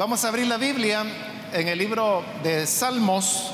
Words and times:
Vamos 0.00 0.24
a 0.24 0.28
abrir 0.28 0.46
la 0.46 0.56
Biblia 0.56 1.04
en 1.52 1.68
el 1.68 1.78
libro 1.78 2.24
de 2.42 2.66
Salmos 2.66 3.50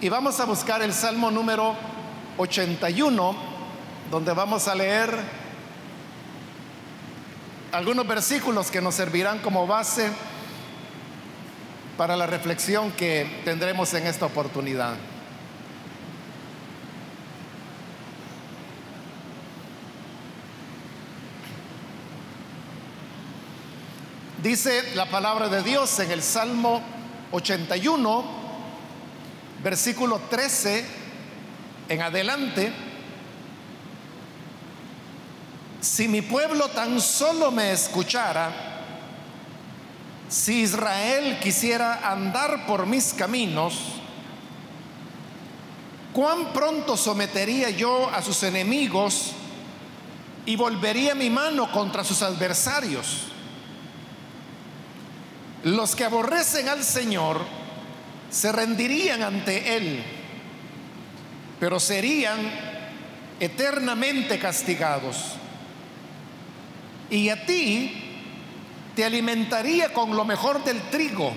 y 0.00 0.08
vamos 0.08 0.40
a 0.40 0.46
buscar 0.46 0.82
el 0.82 0.92
Salmo 0.92 1.30
número 1.30 1.76
81, 2.38 3.36
donde 4.10 4.32
vamos 4.32 4.66
a 4.66 4.74
leer 4.74 5.16
algunos 7.70 8.04
versículos 8.04 8.68
que 8.68 8.80
nos 8.80 8.96
servirán 8.96 9.38
como 9.38 9.64
base 9.64 10.10
para 11.96 12.16
la 12.16 12.26
reflexión 12.26 12.90
que 12.90 13.42
tendremos 13.44 13.94
en 13.94 14.08
esta 14.08 14.26
oportunidad. 14.26 14.96
Dice 24.42 24.94
la 24.94 25.06
palabra 25.06 25.48
de 25.48 25.64
Dios 25.64 25.98
en 25.98 26.12
el 26.12 26.22
Salmo 26.22 26.80
81, 27.32 28.24
versículo 29.64 30.20
13 30.30 30.86
en 31.88 32.02
adelante. 32.02 32.72
Si 35.80 36.06
mi 36.06 36.22
pueblo 36.22 36.68
tan 36.68 37.00
solo 37.00 37.50
me 37.50 37.72
escuchara, 37.72 38.52
si 40.28 40.60
Israel 40.60 41.40
quisiera 41.42 42.08
andar 42.08 42.64
por 42.64 42.86
mis 42.86 43.12
caminos, 43.14 43.74
cuán 46.12 46.52
pronto 46.52 46.96
sometería 46.96 47.70
yo 47.70 48.08
a 48.10 48.22
sus 48.22 48.44
enemigos 48.44 49.32
y 50.46 50.54
volvería 50.54 51.16
mi 51.16 51.28
mano 51.28 51.72
contra 51.72 52.04
sus 52.04 52.22
adversarios. 52.22 53.32
Los 55.64 55.96
que 55.96 56.04
aborrecen 56.04 56.68
al 56.68 56.84
Señor 56.84 57.40
se 58.30 58.52
rendirían 58.52 59.22
ante 59.22 59.76
Él, 59.76 60.02
pero 61.58 61.80
serían 61.80 62.38
eternamente 63.40 64.38
castigados. 64.38 65.34
Y 67.10 67.28
a 67.30 67.46
ti 67.46 68.04
te 68.94 69.04
alimentaría 69.04 69.92
con 69.92 70.14
lo 70.14 70.24
mejor 70.24 70.62
del 70.62 70.80
trigo, 70.90 71.32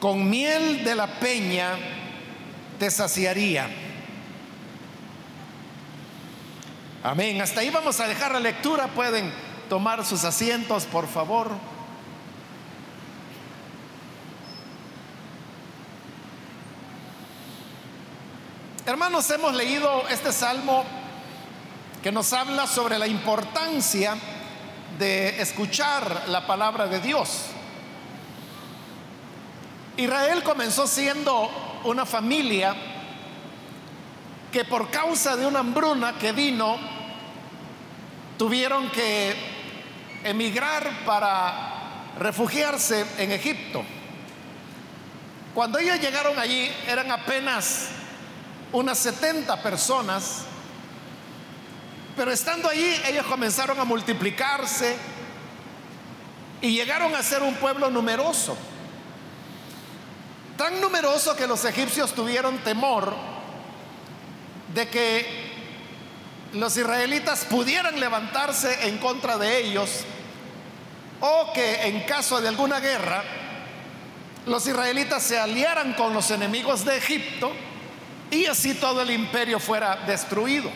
con 0.00 0.28
miel 0.30 0.84
de 0.84 0.94
la 0.94 1.06
peña 1.18 1.72
te 2.78 2.90
saciaría. 2.90 3.68
Amén. 7.02 7.40
Hasta 7.40 7.60
ahí 7.60 7.70
vamos 7.70 8.00
a 8.00 8.08
dejar 8.08 8.32
la 8.32 8.40
lectura. 8.40 8.88
Pueden 8.88 9.32
tomar 9.68 10.04
sus 10.04 10.24
asientos, 10.24 10.84
por 10.84 11.06
favor. 11.06 11.50
Hermanos, 18.86 19.28
hemos 19.32 19.52
leído 19.52 20.06
este 20.10 20.30
salmo 20.30 20.84
que 22.04 22.12
nos 22.12 22.32
habla 22.32 22.68
sobre 22.68 23.00
la 23.00 23.08
importancia 23.08 24.14
de 24.96 25.42
escuchar 25.42 26.28
la 26.28 26.46
palabra 26.46 26.86
de 26.86 27.00
Dios. 27.00 27.46
Israel 29.96 30.44
comenzó 30.44 30.86
siendo 30.86 31.80
una 31.82 32.06
familia 32.06 32.76
que 34.52 34.64
por 34.64 34.88
causa 34.88 35.36
de 35.36 35.46
una 35.46 35.58
hambruna 35.58 36.16
que 36.20 36.30
vino, 36.30 36.76
tuvieron 38.38 38.88
que 38.90 39.34
emigrar 40.22 41.04
para 41.04 42.12
refugiarse 42.20 43.04
en 43.18 43.32
Egipto. 43.32 43.82
Cuando 45.56 45.80
ellos 45.80 45.98
llegaron 46.00 46.38
allí 46.38 46.70
eran 46.86 47.10
apenas 47.10 47.88
unas 48.72 48.98
70 48.98 49.62
personas, 49.62 50.42
pero 52.16 52.32
estando 52.32 52.68
allí 52.68 52.94
ellos 53.06 53.26
comenzaron 53.26 53.78
a 53.78 53.84
multiplicarse 53.84 54.96
y 56.60 56.72
llegaron 56.74 57.14
a 57.14 57.22
ser 57.22 57.42
un 57.42 57.54
pueblo 57.54 57.90
numeroso. 57.90 58.56
Tan 60.56 60.80
numeroso 60.80 61.36
que 61.36 61.46
los 61.46 61.64
egipcios 61.64 62.14
tuvieron 62.14 62.58
temor 62.58 63.14
de 64.74 64.88
que 64.88 65.46
los 66.54 66.76
israelitas 66.76 67.44
pudieran 67.44 68.00
levantarse 68.00 68.88
en 68.88 68.98
contra 68.98 69.36
de 69.36 69.58
ellos 69.58 70.04
o 71.20 71.52
que 71.52 71.86
en 71.86 72.00
caso 72.02 72.40
de 72.40 72.48
alguna 72.48 72.80
guerra 72.80 73.22
los 74.46 74.66
israelitas 74.66 75.22
se 75.22 75.38
aliaran 75.38 75.94
con 75.94 76.14
los 76.14 76.30
enemigos 76.30 76.84
de 76.84 76.96
Egipto 76.96 77.52
y 78.30 78.46
así 78.46 78.74
todo 78.74 79.02
el 79.02 79.10
imperio 79.10 79.60
fuera 79.60 79.96
destruido. 80.06 80.70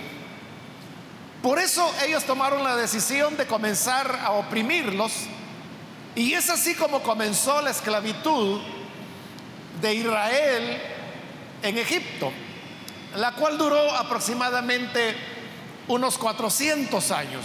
Por 1.42 1.58
eso 1.58 1.90
ellos 2.04 2.24
tomaron 2.24 2.62
la 2.62 2.76
decisión 2.76 3.36
de 3.36 3.46
comenzar 3.46 4.20
a 4.22 4.32
oprimirlos 4.32 5.12
y 6.14 6.34
es 6.34 6.50
así 6.50 6.74
como 6.74 7.02
comenzó 7.02 7.62
la 7.62 7.70
esclavitud 7.70 8.60
de 9.80 9.94
Israel 9.94 10.82
en 11.62 11.78
Egipto, 11.78 12.30
la 13.16 13.32
cual 13.32 13.56
duró 13.56 13.94
aproximadamente 13.94 15.16
unos 15.88 16.18
400 16.18 17.10
años. 17.10 17.44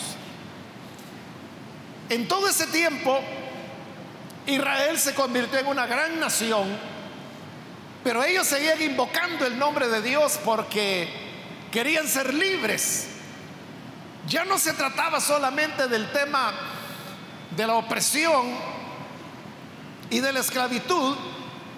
En 2.10 2.28
todo 2.28 2.48
ese 2.50 2.68
tiempo, 2.68 3.20
Israel 4.46 5.00
se 5.00 5.14
convirtió 5.14 5.60
en 5.60 5.68
una 5.68 5.88
gran 5.88 6.20
nación 6.20 6.95
pero 8.06 8.24
ellos 8.24 8.46
seguían 8.46 8.80
invocando 8.84 9.48
el 9.48 9.58
nombre 9.58 9.88
de 9.88 10.00
Dios 10.00 10.40
porque 10.46 11.10
querían 11.72 12.08
ser 12.08 12.36
libres. 12.36 13.08
Ya 14.28 14.46
no 14.46 14.60
se 14.60 14.74
trataba 14.74 15.20
solamente 15.20 15.88
del 15.88 16.12
tema 16.12 16.54
de 17.50 17.66
la 17.66 17.74
opresión 17.74 18.46
y 20.12 20.20
de 20.20 20.32
la 20.32 20.42
esclavitud, 20.42 21.18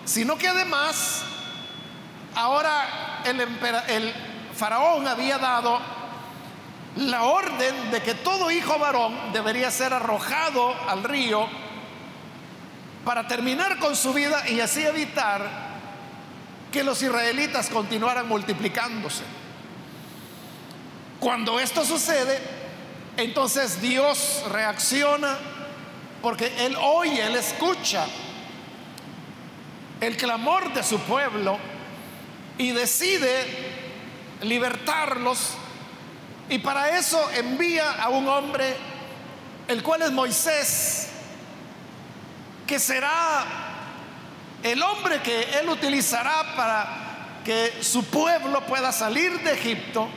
sino 0.04 0.38
que 0.38 0.50
además 0.50 1.24
ahora 2.36 3.22
el, 3.24 3.40
el 3.88 4.14
faraón 4.54 5.08
había 5.08 5.38
dado 5.38 5.80
la 6.98 7.24
orden 7.24 7.90
de 7.90 8.04
que 8.04 8.16
todo 8.16 8.52
hijo 8.52 8.78
varón 8.78 9.32
debería 9.32 9.72
ser 9.72 9.94
arrojado 9.94 10.76
al 10.90 11.06
río 11.06 11.48
para 13.06 13.30
terminar 13.30 13.80
con 13.80 13.96
su 13.96 14.12
vida 14.12 14.44
y 14.50 14.60
así 14.60 14.86
evitar 14.86 15.67
que 16.72 16.84
los 16.84 17.02
israelitas 17.02 17.70
continuaran 17.70 18.28
multiplicándose. 18.28 19.24
Cuando 21.20 21.60
esto 21.60 21.84
sucede, 21.86 22.40
entonces 23.18 23.82
Dios 23.82 24.44
reacciona 24.52 25.38
porque 26.22 26.66
Él 26.66 26.76
oye, 26.76 27.26
Él 27.26 27.36
escucha 27.36 28.06
el 30.02 30.16
clamor 30.18 30.74
de 30.74 30.84
su 30.84 31.00
pueblo 31.00 31.58
y 32.58 32.72
decide 32.72 33.46
libertarlos. 34.42 35.54
Y 36.50 36.60
para 36.60 36.98
eso 36.98 37.20
envía 37.32 37.92
a 37.94 38.10
un 38.10 38.28
hombre, 38.28 38.76
el 39.68 39.84
cual 39.84 40.04
es 40.04 40.12
Moisés, 40.12 41.10
que 42.66 42.80
será 42.80 43.67
el 44.64 44.82
hombre 44.82 45.22
que 45.22 45.60
él 45.60 45.70
utilizará 45.70 46.56
para 46.56 47.42
que 47.46 47.82
su 47.82 48.04
pueblo 48.06 48.66
pueda 48.66 48.92
salir 48.92 49.40
de 49.40 49.54
Egipto, 49.54 50.10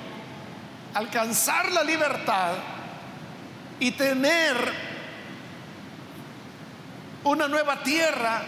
alcanzar 0.94 1.70
la 1.72 1.84
libertad 1.84 2.54
y 3.78 3.92
tener 3.92 4.56
una 7.24 7.48
nueva 7.48 7.82
tierra, 7.82 8.42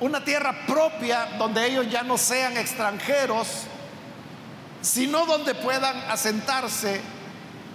una 0.00 0.24
tierra 0.24 0.66
propia 0.66 1.26
donde 1.38 1.66
ellos 1.66 1.88
ya 1.90 2.02
no 2.02 2.18
sean 2.18 2.56
extranjeros, 2.56 3.64
sino 4.80 5.26
donde 5.26 5.54
puedan 5.54 5.96
asentarse 6.10 7.00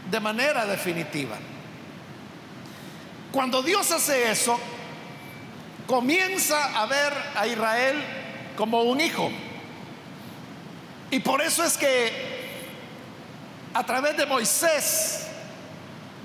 de 0.10 0.20
manera 0.20 0.66
definitiva. 0.66 1.38
Cuando 3.32 3.62
Dios 3.64 3.90
hace 3.92 4.30
eso, 4.30 4.60
comienza 5.92 6.82
a 6.82 6.86
ver 6.86 7.14
a 7.36 7.46
Israel 7.46 8.02
como 8.56 8.84
un 8.84 9.02
hijo. 9.02 9.30
Y 11.12 11.20
por 11.20 11.42
eso 11.42 11.66
es 11.66 11.78
que 11.78 12.14
a 13.74 13.86
través 13.86 14.16
de 14.16 14.26
Moisés 14.26 15.28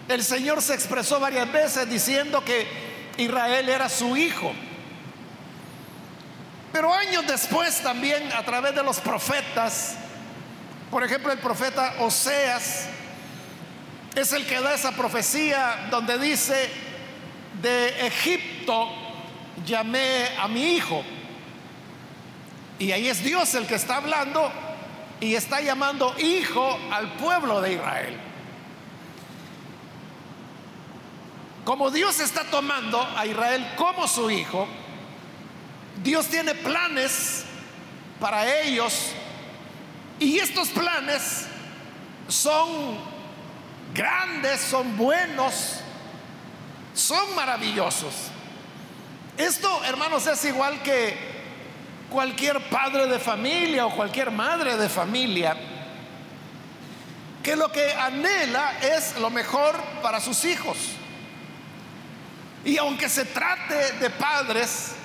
el 0.09 0.23
Señor 0.23 0.63
se 0.63 0.73
expresó 0.73 1.19
varias 1.19 1.51
veces 1.51 1.91
diciendo 1.91 2.45
que 2.45 2.65
Israel 3.17 3.69
era 3.69 3.89
su 3.89 4.17
hijo. 4.17 4.53
Pero 6.73 6.95
años 6.95 7.27
después 7.27 7.81
también 7.83 8.33
a 8.35 8.45
través 8.45 8.73
de 8.73 8.85
los 8.85 9.01
profetas, 9.01 9.97
por 10.93 11.03
ejemplo 11.03 11.33
el 11.33 11.41
profeta 11.41 11.97
Oseas, 11.99 12.87
es 14.15 14.33
el 14.33 14.47
que 14.47 14.61
da 14.61 14.75
esa 14.75 14.93
profecía 14.93 15.89
donde 15.91 16.21
dice, 16.21 16.71
de 17.61 18.07
Egipto 18.07 19.06
llamé 19.65 20.29
a 20.39 20.49
mi 20.49 20.77
hijo. 20.77 21.03
Y 22.79 22.93
ahí 22.93 23.09
es 23.09 23.23
Dios 23.23 23.55
el 23.55 23.67
que 23.67 23.77
está 23.77 23.97
hablando 23.97 24.51
y 25.21 25.35
está 25.35 25.61
llamando 25.61 26.15
hijo 26.19 26.79
al 26.93 27.13
pueblo 27.15 27.61
de 27.61 27.75
Israel. 27.75 28.21
Como 31.65 31.91
Dios 31.91 32.21
está 32.21 32.45
tomando 32.45 33.01
a 33.17 33.27
Israel 33.27 33.67
como 33.77 34.07
su 34.07 34.31
hijo, 34.31 34.69
Dios 36.03 36.27
tiene 36.27 36.55
planes 36.55 37.45
para 38.21 38.61
ellos 38.63 39.13
y 40.21 40.39
estos 40.39 40.69
planes 40.69 41.47
son 42.29 42.99
grandes, 43.95 44.61
son 44.61 44.97
buenos, 44.97 45.81
son 46.95 47.35
maravillosos. 47.35 48.31
Esto, 49.37 49.85
hermanos, 49.85 50.27
es 50.27 50.45
igual 50.45 50.83
que 50.83 51.17
cualquier 52.11 52.61
padre 52.71 53.07
de 53.07 53.19
familia 53.19 53.87
o 53.87 53.95
cualquier 53.95 54.31
madre 54.31 54.77
de 54.77 54.89
familia 54.89 55.57
que 57.43 57.55
lo 57.55 57.71
que 57.71 57.93
anhela 57.93 58.79
es 58.81 59.17
lo 59.21 59.31
mejor 59.31 59.77
para 60.03 60.21
sus 60.21 60.45
hijos. 60.45 60.77
Y 62.65 62.77
aunque 62.77 63.09
se 63.09 63.25
trate 63.27 63.93
de 64.01 64.11
padres 64.11 64.97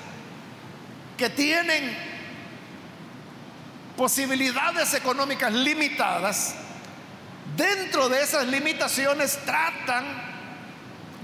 que 1.16 1.30
tienen 1.30 1.96
posibilidades 3.96 4.96
económicas 4.96 5.54
limitadas, 5.54 6.56
dentro 7.56 8.10
de 8.10 8.24
esas 8.24 8.48
limitaciones 8.48 9.38
tratan 9.46 10.04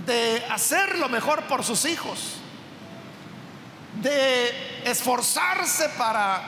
de 0.06 0.46
hacer 0.52 1.00
lo 1.00 1.10
mejor 1.10 1.42
por 1.46 1.64
sus 1.64 1.86
hijos, 1.86 2.37
de 4.02 4.90
esforzarse 4.90 5.90
para 5.98 6.42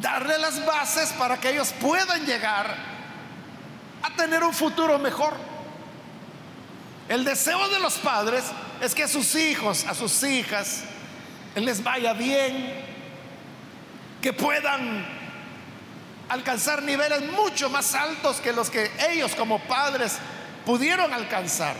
darle 0.00 0.38
las 0.38 0.64
bases 0.64 1.12
para 1.12 1.38
que 1.38 1.50
ellos 1.50 1.72
puedan 1.80 2.24
llegar 2.26 2.74
a 4.02 4.10
tener 4.16 4.42
un 4.44 4.52
futuro 4.52 4.98
mejor. 4.98 5.34
El 7.08 7.24
deseo 7.24 7.68
de 7.68 7.80
los 7.80 7.94
padres 7.94 8.44
es 8.80 8.94
que 8.94 9.04
a 9.04 9.08
sus 9.08 9.34
hijos, 9.34 9.84
a 9.86 9.94
sus 9.94 10.22
hijas, 10.22 10.84
les 11.54 11.82
vaya 11.82 12.12
bien, 12.12 12.86
que 14.20 14.32
puedan 14.32 15.06
alcanzar 16.28 16.82
niveles 16.82 17.22
mucho 17.32 17.70
más 17.70 17.94
altos 17.94 18.40
que 18.40 18.52
los 18.52 18.68
que 18.68 18.90
ellos 19.10 19.34
como 19.34 19.58
padres 19.60 20.18
pudieron 20.66 21.12
alcanzar. 21.12 21.76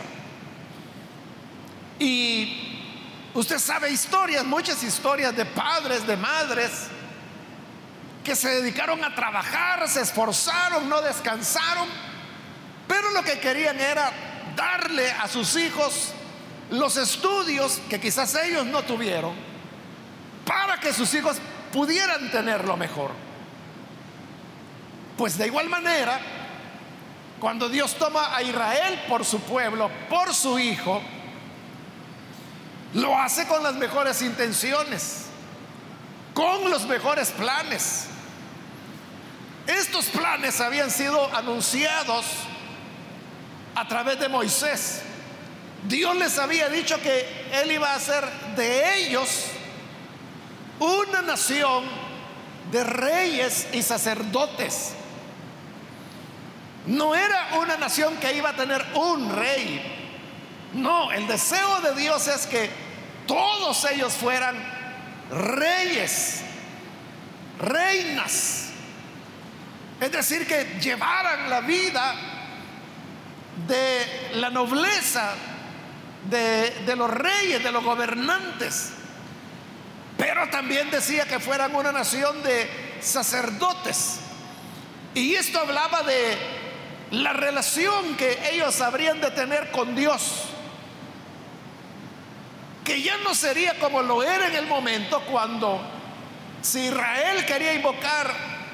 Y 1.99 2.68
usted 3.33 3.59
sabe 3.59 3.91
historias, 3.91 4.45
muchas 4.45 4.83
historias 4.83 5.35
de 5.35 5.45
padres, 5.45 6.05
de 6.05 6.17
madres, 6.17 6.87
que 8.23 8.35
se 8.35 8.49
dedicaron 8.49 9.03
a 9.03 9.15
trabajar, 9.15 9.87
se 9.87 10.01
esforzaron, 10.01 10.89
no 10.89 11.01
descansaron, 11.01 11.87
pero 12.87 13.11
lo 13.11 13.23
que 13.23 13.39
querían 13.39 13.79
era 13.79 14.11
darle 14.55 15.11
a 15.11 15.27
sus 15.27 15.55
hijos 15.55 16.13
los 16.71 16.97
estudios 16.97 17.81
que 17.89 17.99
quizás 17.99 18.35
ellos 18.35 18.65
no 18.65 18.83
tuvieron 18.83 19.33
para 20.45 20.79
que 20.79 20.93
sus 20.93 21.13
hijos 21.13 21.37
pudieran 21.71 22.29
tener 22.31 22.65
lo 22.65 22.77
mejor. 22.77 23.11
Pues 25.17 25.37
de 25.37 25.47
igual 25.47 25.69
manera, 25.69 26.19
cuando 27.39 27.69
Dios 27.69 27.95
toma 27.95 28.35
a 28.35 28.41
Israel 28.41 29.03
por 29.07 29.25
su 29.25 29.39
pueblo, 29.41 29.89
por 30.09 30.33
su 30.33 30.59
hijo, 30.59 31.01
lo 32.93 33.17
hace 33.17 33.47
con 33.47 33.63
las 33.63 33.75
mejores 33.75 34.21
intenciones, 34.21 35.25
con 36.33 36.69
los 36.69 36.85
mejores 36.85 37.31
planes. 37.31 38.05
Estos 39.67 40.05
planes 40.05 40.59
habían 40.61 40.89
sido 40.89 41.33
anunciados 41.35 42.25
a 43.75 43.87
través 43.87 44.19
de 44.19 44.27
Moisés. 44.27 45.01
Dios 45.87 46.15
les 46.17 46.37
había 46.39 46.67
dicho 46.69 46.99
que 47.01 47.47
Él 47.53 47.71
iba 47.71 47.91
a 47.91 47.95
hacer 47.95 48.27
de 48.55 48.97
ellos 48.97 49.45
una 50.79 51.21
nación 51.21 51.83
de 52.71 52.83
reyes 52.83 53.67
y 53.73 53.81
sacerdotes. 53.83 54.93
No 56.87 57.13
era 57.13 57.49
una 57.59 57.77
nación 57.77 58.17
que 58.17 58.33
iba 58.33 58.49
a 58.49 58.55
tener 58.55 58.83
un 58.95 59.35
rey. 59.35 59.98
No, 60.73 61.11
el 61.11 61.27
deseo 61.27 61.81
de 61.81 61.95
Dios 61.95 62.27
es 62.27 62.45
que 62.45 62.69
todos 63.27 63.85
ellos 63.85 64.13
fueran 64.13 64.55
reyes, 65.31 66.41
reinas. 67.59 68.69
Es 69.99 70.11
decir, 70.11 70.47
que 70.47 70.79
llevaran 70.79 71.49
la 71.49 71.61
vida 71.61 72.15
de 73.67 74.31
la 74.35 74.49
nobleza, 74.49 75.33
de, 76.29 76.95
los 76.95 77.09
reyes, 77.09 77.63
de 77.63 77.71
los 77.71 77.83
gobernantes. 77.83 78.91
Pero 80.17 80.49
también 80.49 80.89
decía 80.89 81.25
que 81.25 81.39
fueran 81.39 81.75
una 81.75 81.91
nación 81.91 82.41
de 82.43 82.69
sacerdotes. 83.01 84.19
Y 85.13 85.35
esto 85.35 85.59
hablaba 85.59 86.03
de 86.03 86.37
la 87.11 87.33
relación 87.33 88.15
que 88.15 88.51
ellos 88.51 88.79
habrían 88.81 89.19
de 89.21 89.31
tener 89.31 89.71
con 89.71 89.95
Dios. 89.95 90.45
Que 92.89 93.03
ya 93.03 93.17
no 93.17 93.35
sería 93.35 93.77
como 93.77 94.01
lo 94.01 94.23
era 94.23 94.47
en 94.47 94.55
el 94.55 94.65
momento 94.65 95.21
cuando 95.29 95.79
si 96.59 96.87
Israel 96.87 97.45
quería 97.45 97.75
invocar 97.75 98.33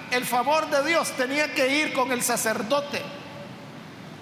el 0.09 0.23
favor 0.23 0.69
de 0.69 0.87
Dios, 0.87 1.11
tenía 1.17 1.53
que 1.53 1.67
ir 1.67 1.91
con 1.91 2.13
el 2.13 2.23
sacerdote, 2.23 3.01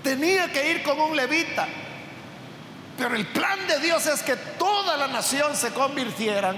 tenía 0.02 0.52
que 0.52 0.72
ir 0.72 0.82
con 0.82 1.00
un 1.00 1.16
levita. 1.16 1.68
Pero 2.98 3.16
el 3.16 3.28
plan 3.28 3.68
de 3.68 3.82
Dios 3.82 4.08
es 4.08 4.24
que 4.24 4.36
toda 4.36 4.98
la 4.98 5.10
nación 5.10 5.56
se 5.56 5.70
convirtieran 5.70 6.58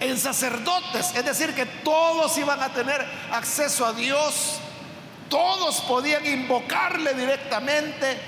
en 0.00 0.18
sacerdotes, 0.18 1.14
es 1.14 1.24
decir, 1.26 1.54
que 1.54 1.66
todos 1.66 2.38
iban 2.38 2.62
a 2.62 2.70
tener 2.70 3.04
acceso 3.30 3.84
a 3.84 3.92
Dios, 3.92 4.58
todos 5.28 5.82
podían 5.82 6.24
invocarle 6.24 7.12
directamente, 7.12 8.18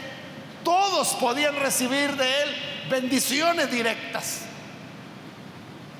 todos 0.62 1.08
podían 1.14 1.56
recibir 1.56 2.14
de 2.16 2.42
él 2.42 2.69
bendiciones 2.90 3.70
directas. 3.70 4.40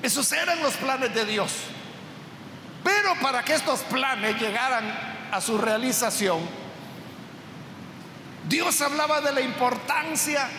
Esos 0.03 0.31
eran 0.31 0.61
los 0.61 0.73
planes 0.75 1.13
de 1.13 1.25
Dios. 1.25 1.51
Pero 2.83 3.15
para 3.21 3.43
que 3.43 3.53
estos 3.53 3.81
planes 3.81 4.39
llegaran 4.39 4.83
a 5.31 5.39
su 5.39 5.57
realización, 5.57 6.39
Dios 8.47 8.81
hablaba 8.81 9.21
de 9.21 9.31
la 9.31 9.41
importancia 9.41 10.49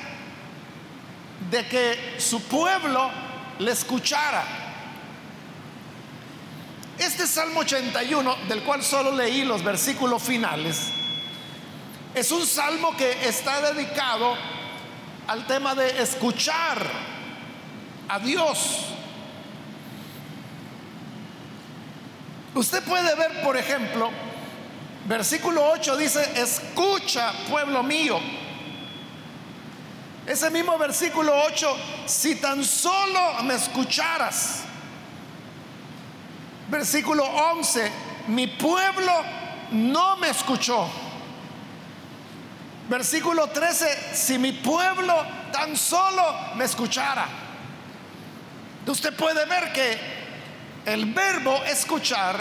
de 1.50 1.66
que 1.66 2.14
su 2.18 2.42
pueblo 2.44 3.10
le 3.58 3.72
escuchara. 3.72 4.44
Este 6.98 7.26
Salmo 7.26 7.60
81, 7.60 8.36
del 8.48 8.62
cual 8.62 8.82
solo 8.82 9.12
leí 9.12 9.44
los 9.44 9.64
versículos 9.64 10.22
finales, 10.22 10.92
es 12.14 12.30
un 12.30 12.46
salmo 12.46 12.96
que 12.96 13.26
está 13.26 13.72
dedicado 13.72 14.36
al 15.26 15.46
tema 15.46 15.74
de 15.74 16.02
escuchar 16.02 16.84
a 18.08 18.18
Dios. 18.18 18.86
Usted 22.54 22.82
puede 22.84 23.14
ver, 23.14 23.42
por 23.42 23.56
ejemplo, 23.56 24.10
versículo 25.06 25.64
8 25.72 25.96
dice, 25.96 26.32
escucha, 26.36 27.32
pueblo 27.48 27.82
mío 27.82 28.20
ese 30.26 30.50
mismo 30.50 30.78
versículo 30.78 31.32
8, 31.46 31.76
si 32.06 32.36
tan 32.36 32.64
solo 32.64 33.42
me 33.42 33.54
escucharas. 33.54 34.62
Versículo 36.68 37.24
11, 37.24 37.90
mi 38.28 38.46
pueblo 38.46 39.12
no 39.72 40.16
me 40.18 40.30
escuchó. 40.30 40.88
Versículo 42.92 43.48
13, 43.48 44.14
si 44.14 44.36
mi 44.36 44.52
pueblo 44.52 45.24
tan 45.50 45.74
solo 45.78 46.52
me 46.56 46.66
escuchara. 46.66 47.26
Usted 48.86 49.16
puede 49.16 49.46
ver 49.46 49.72
que 49.72 49.98
el 50.84 51.06
verbo 51.06 51.64
escuchar 51.64 52.38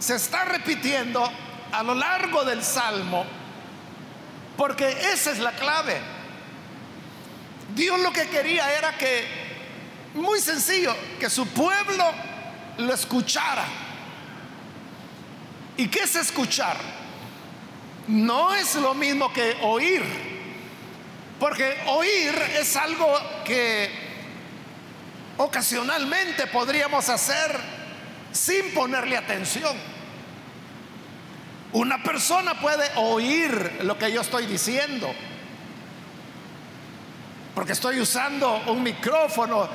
se 0.00 0.16
está 0.16 0.44
repitiendo 0.44 1.22
a 1.70 1.84
lo 1.84 1.94
largo 1.94 2.44
del 2.44 2.64
salmo, 2.64 3.24
porque 4.56 4.90
esa 5.12 5.30
es 5.30 5.38
la 5.38 5.52
clave. 5.52 6.00
Dios 7.72 8.00
lo 8.00 8.12
que 8.12 8.26
quería 8.26 8.76
era 8.76 8.98
que, 8.98 9.24
muy 10.14 10.40
sencillo, 10.40 10.96
que 11.20 11.30
su 11.30 11.46
pueblo 11.46 12.10
lo 12.78 12.92
escuchara. 12.92 13.66
¿Y 15.76 15.86
qué 15.86 16.00
es 16.00 16.16
escuchar? 16.16 16.76
No 18.10 18.52
es 18.52 18.74
lo 18.74 18.92
mismo 18.92 19.32
que 19.32 19.56
oír. 19.62 20.02
Porque 21.38 21.76
oír 21.86 22.34
es 22.58 22.74
algo 22.76 23.06
que 23.44 23.88
ocasionalmente 25.36 26.48
podríamos 26.48 27.08
hacer 27.08 27.56
sin 28.32 28.74
ponerle 28.74 29.16
atención. 29.16 29.76
Una 31.72 32.02
persona 32.02 32.60
puede 32.60 32.90
oír 32.96 33.78
lo 33.82 33.96
que 33.96 34.10
yo 34.10 34.22
estoy 34.22 34.46
diciendo, 34.46 35.14
porque 37.54 37.72
estoy 37.72 38.00
usando 38.00 38.60
un 38.66 38.82
micrófono, 38.82 39.68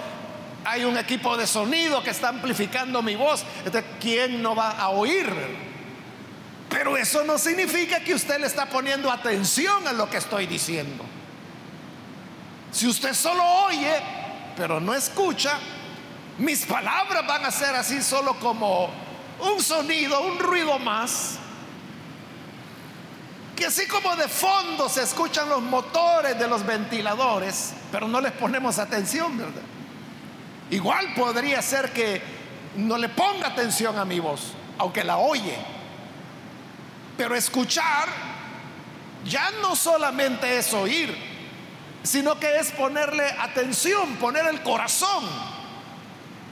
hay 0.66 0.84
un 0.84 0.98
equipo 0.98 1.38
de 1.38 1.48
sonido 1.48 2.04
que 2.04 2.10
está 2.10 2.30
amplificando 2.30 3.02
mi 3.02 3.16
voz. 3.16 3.46
Entonces, 3.60 3.86
¿quién 4.02 4.42
no 4.42 4.56
va 4.56 4.72
a 4.72 4.90
oír? 4.90 5.26
Pero 6.86 6.98
eso 6.98 7.24
no 7.24 7.40
significa 7.40 8.00
que 8.02 8.14
usted 8.14 8.40
le 8.40 8.46
está 8.46 8.68
poniendo 8.68 9.12
atención 9.12 9.88
a 9.88 9.92
lo 9.92 10.08
que 10.08 10.18
estoy 10.18 10.46
diciendo. 10.46 11.04
Si 12.72 12.86
usted 12.86 13.16
solo 13.16 13.44
oye, 13.44 13.92
pero 14.56 14.80
no 14.80 14.94
escucha, 14.94 15.58
mis 16.38 16.64
palabras 16.64 17.26
van 17.26 17.44
a 17.44 17.50
ser 17.50 17.74
así 17.74 18.04
solo 18.04 18.36
como 18.36 18.92
un 19.40 19.64
sonido, 19.64 20.22
un 20.22 20.38
ruido 20.38 20.78
más. 20.78 21.40
Que 23.56 23.66
así 23.66 23.88
como 23.88 24.16
de 24.16 24.28
fondo 24.28 24.88
se 24.88 25.02
escuchan 25.02 25.50
los 25.50 25.64
motores 25.64 26.38
de 26.38 26.48
los 26.48 26.64
ventiladores, 26.64 27.74
pero 27.92 28.08
no 28.08 28.22
les 28.22 28.34
ponemos 28.34 28.78
atención, 28.78 29.36
¿verdad? 29.36 29.64
Igual 30.70 31.16
podría 31.16 31.64
ser 31.64 31.92
que 31.92 32.22
no 32.76 32.96
le 33.00 33.10
ponga 33.10 33.48
atención 33.48 33.98
a 33.98 34.06
mi 34.06 34.20
voz, 34.20 34.54
aunque 34.78 35.04
la 35.04 35.18
oye. 35.18 35.74
Pero 37.18 37.36
escuchar 37.36 38.10
ya 39.26 39.52
no 39.62 39.76
solamente 39.76 40.58
es 40.58 40.74
oír, 40.74 41.16
sino 42.04 42.40
que 42.40 42.60
es 42.60 42.72
ponerle 42.72 43.26
atención, 43.40 44.16
poner 44.18 44.46
el 44.46 44.62
corazón, 44.62 45.26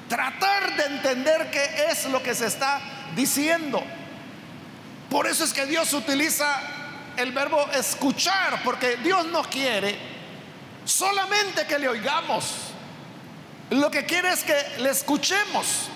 tratar 0.10 0.75
de 0.75 0.86
entender 0.86 1.51
qué 1.51 1.88
es 1.91 2.05
lo 2.05 2.24
que 2.24 2.34
se 2.34 2.48
está 2.48 2.82
diciendo. 3.15 3.84
Por 5.10 5.27
eso 5.27 5.43
es 5.43 5.53
que 5.53 5.65
Dios 5.65 5.93
utiliza 5.93 6.60
el 7.17 7.32
verbo 7.32 7.70
escuchar, 7.72 8.62
porque 8.63 8.98
Dios 8.98 9.25
no 9.27 9.43
quiere 9.43 10.13
solamente 10.86 11.65
que 11.65 11.79
le 11.79 11.88
oigamos, 11.88 12.55
lo 13.70 13.89
que 13.89 14.05
quiere 14.05 14.32
es 14.32 14.43
que 14.43 14.55
le 14.79 14.89
escuchemos. 14.89 15.89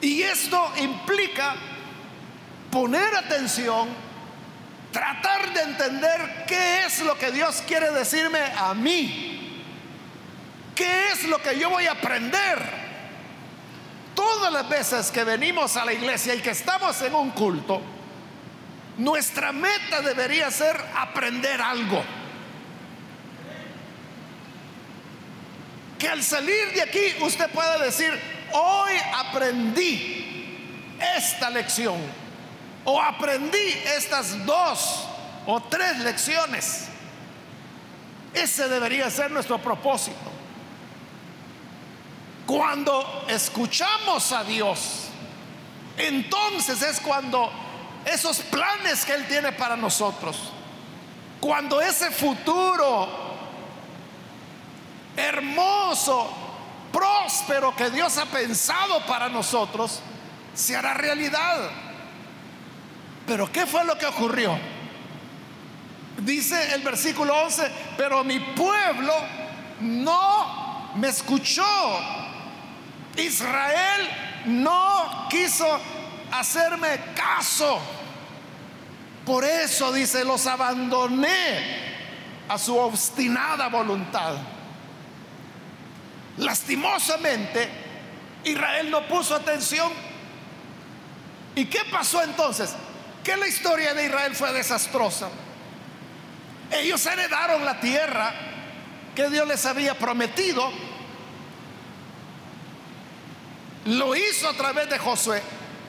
Y 0.00 0.22
esto 0.22 0.72
implica 0.78 1.54
poner 2.74 3.14
atención, 3.14 3.86
tratar 4.90 5.54
de 5.54 5.62
entender 5.62 6.44
qué 6.48 6.84
es 6.84 6.98
lo 7.02 7.16
que 7.16 7.30
Dios 7.30 7.62
quiere 7.64 7.92
decirme 7.92 8.40
a 8.40 8.74
mí. 8.74 9.62
¿Qué 10.74 11.12
es 11.12 11.22
lo 11.28 11.40
que 11.40 11.56
yo 11.56 11.70
voy 11.70 11.86
a 11.86 11.92
aprender? 11.92 12.58
Todas 14.16 14.52
las 14.52 14.68
veces 14.68 15.12
que 15.12 15.22
venimos 15.22 15.76
a 15.76 15.84
la 15.84 15.92
iglesia 15.92 16.34
y 16.34 16.40
que 16.40 16.50
estamos 16.50 17.00
en 17.02 17.14
un 17.14 17.30
culto, 17.30 17.80
nuestra 18.98 19.52
meta 19.52 20.00
debería 20.00 20.50
ser 20.50 20.76
aprender 20.96 21.62
algo. 21.62 22.02
Que 25.96 26.08
al 26.08 26.24
salir 26.24 26.72
de 26.74 26.82
aquí 26.82 27.14
usted 27.20 27.48
pueda 27.50 27.78
decir, 27.78 28.20
hoy 28.52 28.94
aprendí 29.14 30.98
esta 31.16 31.48
lección 31.50 32.23
o 32.84 33.00
aprendí 33.00 33.68
estas 33.96 34.44
dos 34.44 35.04
o 35.46 35.60
tres 35.62 35.98
lecciones. 36.00 36.88
Ese 38.32 38.68
debería 38.68 39.10
ser 39.10 39.30
nuestro 39.30 39.58
propósito. 39.58 40.16
Cuando 42.46 43.24
escuchamos 43.28 44.32
a 44.32 44.44
Dios, 44.44 45.06
entonces 45.96 46.82
es 46.82 47.00
cuando 47.00 47.50
esos 48.04 48.40
planes 48.40 49.04
que 49.04 49.14
Él 49.14 49.26
tiene 49.28 49.52
para 49.52 49.76
nosotros, 49.76 50.52
cuando 51.40 51.80
ese 51.80 52.10
futuro 52.10 53.08
hermoso, 55.16 56.30
próspero 56.92 57.74
que 57.74 57.90
Dios 57.90 58.18
ha 58.18 58.26
pensado 58.26 59.04
para 59.06 59.28
nosotros, 59.28 60.00
se 60.54 60.76
hará 60.76 60.94
realidad. 60.94 61.70
Pero 63.26 63.50
¿qué 63.50 63.66
fue 63.66 63.84
lo 63.84 63.96
que 63.96 64.06
ocurrió? 64.06 64.58
Dice 66.18 66.74
el 66.74 66.82
versículo 66.82 67.34
11, 67.44 67.70
pero 67.96 68.22
mi 68.22 68.38
pueblo 68.38 69.14
no 69.80 70.92
me 70.96 71.08
escuchó. 71.08 71.64
Israel 73.16 74.08
no 74.46 75.26
quiso 75.28 75.66
hacerme 76.32 77.00
caso. 77.14 77.80
Por 79.24 79.44
eso 79.44 79.92
dice, 79.92 80.24
los 80.24 80.46
abandoné 80.46 81.84
a 82.48 82.58
su 82.58 82.76
obstinada 82.76 83.68
voluntad. 83.68 84.34
Lastimosamente, 86.36 87.68
Israel 88.44 88.90
no 88.90 89.06
puso 89.06 89.34
atención. 89.34 89.90
¿Y 91.54 91.66
qué 91.66 91.80
pasó 91.90 92.22
entonces? 92.22 92.74
Que 93.24 93.36
la 93.36 93.48
historia 93.48 93.94
de 93.94 94.04
Israel 94.04 94.36
fue 94.36 94.52
desastrosa. 94.52 95.28
Ellos 96.70 97.04
heredaron 97.06 97.64
la 97.64 97.80
tierra 97.80 98.32
que 99.14 99.30
Dios 99.30 99.48
les 99.48 99.64
había 99.64 99.98
prometido. 99.98 100.70
Lo 103.86 104.14
hizo 104.14 104.48
a 104.48 104.52
través 104.52 104.88
de 104.90 104.98
Josué. 104.98 105.42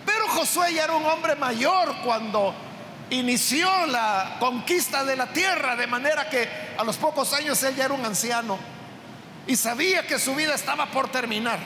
Pero 0.06 0.27
Josué 0.30 0.74
ya 0.74 0.86
era 0.86 0.94
un 0.94 1.06
hombre 1.06 1.36
mayor 1.36 1.96
cuando 2.04 2.56
inició 3.10 3.86
la 3.88 4.38
conquista 4.39 5.04
de 5.04 5.15
la 5.15 5.27
tierra, 5.27 5.75
de 5.75 5.88
manera 5.88 6.30
que 6.30 6.48
a 6.77 6.84
los 6.84 6.98
pocos 6.98 7.34
años 7.34 7.62
él 7.63 7.75
ya 7.75 7.86
era 7.86 7.94
un 7.94 8.06
anciano 8.06 8.58
y 9.48 9.56
sabía 9.56 10.08
que 10.08 10.20
su 10.20 10.36
vida 10.36 10.56
estaba 10.56 10.88
por 10.88 11.10
terminar. 11.10 11.60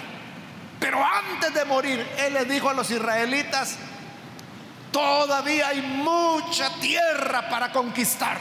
Pero 0.79 1.03
antes 1.03 1.53
de 1.53 1.65
morir, 1.65 2.05
él 2.17 2.33
le 2.33 2.45
dijo 2.45 2.69
a 2.69 2.73
los 2.73 2.89
israelitas, 2.89 3.75
Todavía 4.91 5.67
hay 5.67 5.81
mucha 5.81 6.69
tierra 6.79 7.47
para 7.49 7.71
conquistar. 7.71 8.39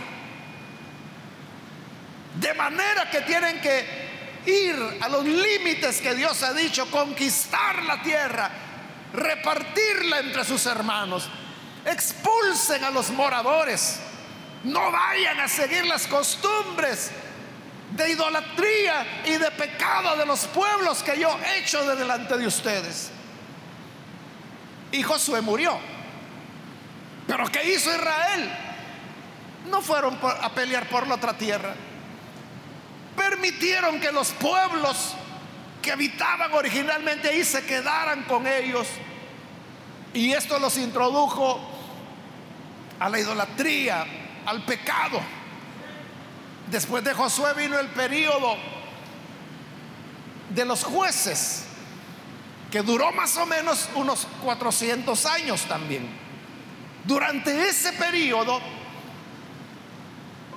De 2.34 2.54
manera 2.54 3.10
que 3.10 3.20
tienen 3.22 3.60
que 3.60 4.08
ir 4.46 4.76
a 5.00 5.08
los 5.08 5.24
límites 5.24 6.00
que 6.00 6.14
Dios 6.14 6.42
ha 6.42 6.52
dicho, 6.52 6.90
conquistar 6.90 7.82
la 7.82 8.00
tierra, 8.02 8.50
repartirla 9.12 10.20
entre 10.20 10.44
sus 10.44 10.64
hermanos, 10.66 11.28
expulsen 11.84 12.84
a 12.84 12.90
los 12.90 13.10
moradores, 13.10 14.00
no 14.64 14.90
vayan 14.90 15.40
a 15.40 15.48
seguir 15.48 15.86
las 15.86 16.06
costumbres 16.06 17.10
de 17.90 18.10
idolatría 18.10 19.22
y 19.24 19.32
de 19.32 19.50
pecado 19.52 20.16
de 20.16 20.26
los 20.26 20.46
pueblos 20.46 21.02
que 21.02 21.18
yo 21.18 21.36
he 21.44 21.58
hecho 21.60 21.84
de 21.84 21.96
delante 21.96 22.36
de 22.36 22.46
ustedes. 22.46 23.10
Y 24.92 25.02
Josué 25.02 25.40
murió. 25.40 25.97
Pero 27.28 27.46
¿qué 27.52 27.74
hizo 27.74 27.94
Israel? 27.94 28.50
No 29.70 29.82
fueron 29.82 30.18
a 30.22 30.48
pelear 30.54 30.88
por 30.88 31.06
la 31.06 31.16
otra 31.16 31.36
tierra. 31.36 31.74
Permitieron 33.14 34.00
que 34.00 34.10
los 34.10 34.30
pueblos 34.32 35.14
que 35.82 35.92
habitaban 35.92 36.52
originalmente 36.54 37.28
ahí 37.28 37.44
se 37.44 37.64
quedaran 37.66 38.22
con 38.22 38.46
ellos. 38.46 38.88
Y 40.14 40.32
esto 40.32 40.58
los 40.58 40.78
introdujo 40.78 41.60
a 42.98 43.10
la 43.10 43.20
idolatría, 43.20 44.06
al 44.46 44.64
pecado. 44.64 45.20
Después 46.70 47.04
de 47.04 47.12
Josué 47.12 47.52
vino 47.52 47.78
el 47.78 47.88
periodo 47.88 48.56
de 50.48 50.64
los 50.64 50.82
jueces, 50.82 51.64
que 52.70 52.80
duró 52.80 53.12
más 53.12 53.36
o 53.36 53.44
menos 53.44 53.90
unos 53.94 54.26
400 54.42 55.26
años 55.26 55.62
también. 55.66 56.27
Durante 57.08 57.70
ese 57.70 57.94
periodo 57.94 58.60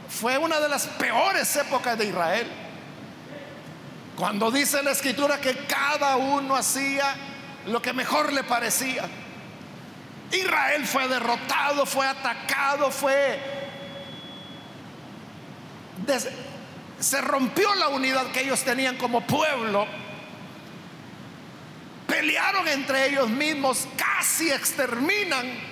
fue 0.09 0.37
una 0.37 0.59
de 0.59 0.67
las 0.67 0.85
peores 0.85 1.55
épocas 1.55 1.97
de 1.97 2.07
Israel. 2.07 2.45
Cuando 4.17 4.51
dice 4.51 4.83
la 4.83 4.91
escritura 4.91 5.39
que 5.39 5.65
cada 5.65 6.17
uno 6.17 6.57
hacía 6.57 7.15
lo 7.67 7.81
que 7.81 7.93
mejor 7.93 8.33
le 8.33 8.43
parecía. 8.43 9.05
Israel 10.29 10.85
fue 10.85 11.07
derrotado, 11.07 11.85
fue 11.85 12.05
atacado, 12.05 12.91
fue... 12.91 13.39
se 16.99 17.21
rompió 17.21 17.73
la 17.75 17.87
unidad 17.87 18.29
que 18.33 18.41
ellos 18.41 18.61
tenían 18.61 18.97
como 18.97 19.25
pueblo. 19.25 19.87
Pelearon 22.07 22.67
entre 22.67 23.07
ellos 23.07 23.29
mismos, 23.29 23.87
casi 23.95 24.51
exterminan 24.51 25.70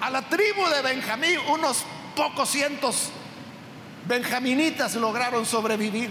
a 0.00 0.10
la 0.10 0.22
tribu 0.22 0.66
de 0.68 0.82
Benjamín 0.82 1.38
unos 1.48 1.84
pocos 2.16 2.50
cientos 2.50 3.10
benjaminitas 4.06 4.94
lograron 4.96 5.46
sobrevivir. 5.46 6.10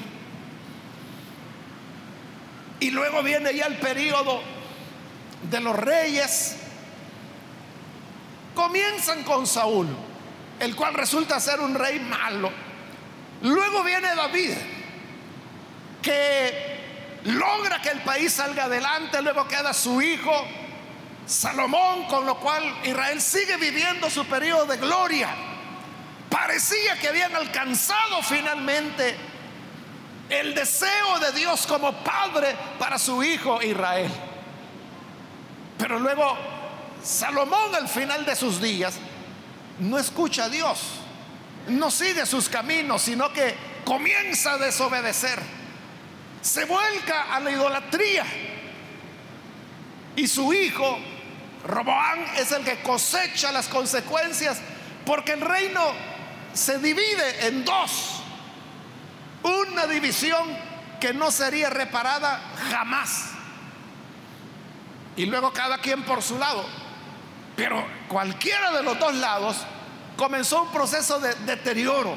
Y 2.79 2.91
luego 2.91 3.21
viene 3.23 3.53
ya 3.53 3.65
el 3.65 3.77
periodo 3.77 4.41
de 5.49 5.59
los 5.59 5.75
reyes. 5.75 6.55
Comienzan 8.55 9.23
con 9.23 9.45
Saúl, 9.45 9.87
el 10.59 10.75
cual 10.75 10.93
resulta 10.93 11.39
ser 11.39 11.59
un 11.59 11.75
rey 11.75 11.99
malo. 11.99 12.51
Luego 13.41 13.83
viene 13.83 14.15
David, 14.15 14.53
que 16.01 16.79
logra 17.25 17.81
que 17.81 17.89
el 17.89 17.99
país 17.99 18.33
salga 18.33 18.65
adelante. 18.65 19.21
Luego 19.21 19.47
queda 19.47 19.73
su 19.73 20.01
hijo, 20.01 20.31
Salomón, 21.29 22.05
con 22.05 22.25
lo 22.25 22.39
cual 22.39 22.63
Israel 22.83 23.21
sigue 23.21 23.55
viviendo 23.57 24.09
su 24.09 24.25
periodo 24.25 24.65
de 24.65 24.77
gloria. 24.77 25.29
Parecía 26.27 26.97
que 26.99 27.07
habían 27.07 27.35
alcanzado 27.35 28.23
finalmente 28.23 29.15
el 30.27 30.55
deseo 30.55 31.19
de 31.19 31.31
Dios 31.33 31.67
como 31.67 31.93
padre 32.03 32.55
para 32.79 32.97
su 32.97 33.23
hijo 33.23 33.61
Israel. 33.61 34.11
Pero 35.77 35.99
luego 35.99 36.35
Salomón 37.03 37.75
al 37.75 37.87
final 37.87 38.25
de 38.25 38.35
sus 38.35 38.59
días 38.59 38.95
no 39.77 39.99
escucha 39.99 40.45
a 40.45 40.49
Dios, 40.49 40.79
no 41.67 41.91
sigue 41.91 42.25
sus 42.25 42.49
caminos, 42.49 43.03
sino 43.03 43.31
que 43.31 43.55
comienza 43.85 44.53
a 44.53 44.57
desobedecer. 44.57 45.39
Se 46.41 46.65
vuelca 46.65 47.35
a 47.35 47.39
la 47.39 47.51
idolatría. 47.51 48.25
Y 50.15 50.27
su 50.27 50.51
hijo 50.51 50.97
Roboán 51.69 52.25
es 52.37 52.51
el 52.51 52.63
que 52.63 52.81
cosecha 52.81 53.51
las 53.51 53.67
consecuencias 53.67 54.59
porque 55.05 55.33
el 55.33 55.41
reino 55.41 55.81
se 56.53 56.79
divide 56.79 57.47
en 57.47 57.63
dos. 57.63 58.23
Una 59.43 59.85
división 59.85 60.57
que 60.99 61.13
no 61.13 61.31
sería 61.31 61.69
reparada 61.69 62.41
jamás. 62.71 63.29
Y 65.15 65.25
luego 65.27 65.53
cada 65.53 65.77
quien 65.77 66.03
por 66.03 66.23
su 66.23 66.39
lado. 66.39 66.65
Pero 67.55 67.85
cualquiera 68.07 68.71
de 68.71 68.83
los 68.83 68.97
dos 68.97 69.13
lados 69.15 69.57
comenzó 70.17 70.63
un 70.63 70.71
proceso 70.71 71.19
de 71.19 71.35
deterioro. 71.45 72.15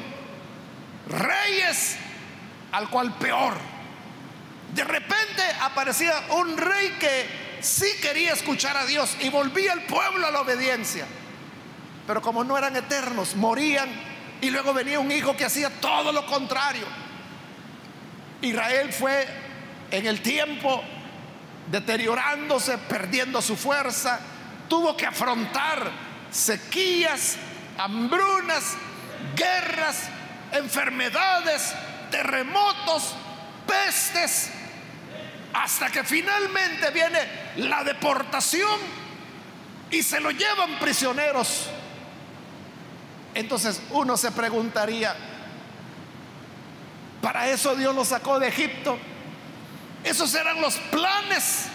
Reyes 1.07 1.97
al 2.71 2.89
cual 2.89 3.13
peor. 3.13 3.53
De 4.73 4.83
repente 4.83 5.43
aparecía 5.61 6.13
un 6.31 6.57
rey 6.57 6.89
que 6.99 7.42
sí 7.63 7.87
quería 8.01 8.33
escuchar 8.33 8.77
a 8.77 8.85
Dios 8.85 9.17
y 9.21 9.29
volvía 9.29 9.73
el 9.73 9.81
pueblo 9.83 10.27
a 10.27 10.31
la 10.31 10.41
obediencia. 10.41 11.05
Pero 12.05 12.21
como 12.21 12.43
no 12.43 12.57
eran 12.57 12.75
eternos, 12.75 13.35
morían 13.35 13.89
y 14.41 14.49
luego 14.49 14.73
venía 14.73 14.99
un 14.99 15.11
hijo 15.11 15.35
que 15.35 15.45
hacía 15.45 15.69
todo 15.69 16.11
lo 16.11 16.25
contrario. 16.25 16.85
Israel 18.41 18.91
fue 18.91 19.25
en 19.89 20.05
el 20.05 20.21
tiempo 20.21 20.83
deteriorándose, 21.71 22.77
perdiendo 22.77 23.41
su 23.41 23.55
fuerza, 23.55 24.19
tuvo 24.67 24.97
que 24.97 25.05
afrontar 25.05 25.89
sequías, 26.29 27.37
hambrunas, 27.77 28.75
guerras, 29.35 30.09
enfermedades, 30.51 31.73
terremotos, 32.11 33.15
pestes, 33.65 34.51
hasta 35.53 35.89
que 35.89 36.03
finalmente 36.03 36.89
viene 36.91 37.19
la 37.57 37.83
deportación 37.83 38.79
y 39.91 40.01
se 40.01 40.19
lo 40.19 40.31
llevan 40.31 40.79
prisioneros. 40.79 41.69
Entonces 43.35 43.81
uno 43.91 44.17
se 44.17 44.31
preguntaría, 44.31 45.15
¿para 47.21 47.49
eso 47.49 47.75
Dios 47.75 47.95
lo 47.95 48.03
sacó 48.03 48.39
de 48.39 48.47
Egipto? 48.47 48.97
Esos 50.03 50.33
eran 50.35 50.59
los 50.59 50.75
planes 50.75 51.67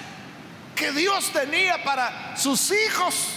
que 0.75 0.93
Dios 0.93 1.31
tenía 1.33 1.83
para 1.83 2.37
sus 2.37 2.73
hijos. 2.73 3.31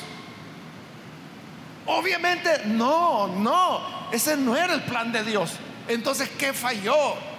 Obviamente, 1.86 2.64
no, 2.66 3.28
no, 3.28 4.10
ese 4.12 4.38
no 4.38 4.56
era 4.56 4.74
el 4.74 4.82
plan 4.84 5.12
de 5.12 5.24
Dios. 5.24 5.52
Entonces, 5.88 6.30
¿qué 6.38 6.54
falló? 6.54 7.31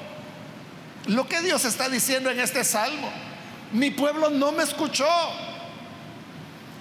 Lo 1.06 1.26
que 1.26 1.40
Dios 1.40 1.64
está 1.64 1.88
diciendo 1.88 2.30
en 2.30 2.38
este 2.38 2.64
salmo, 2.64 3.10
mi 3.72 3.90
pueblo 3.90 4.30
no 4.30 4.52
me 4.52 4.62
escuchó. 4.62 5.08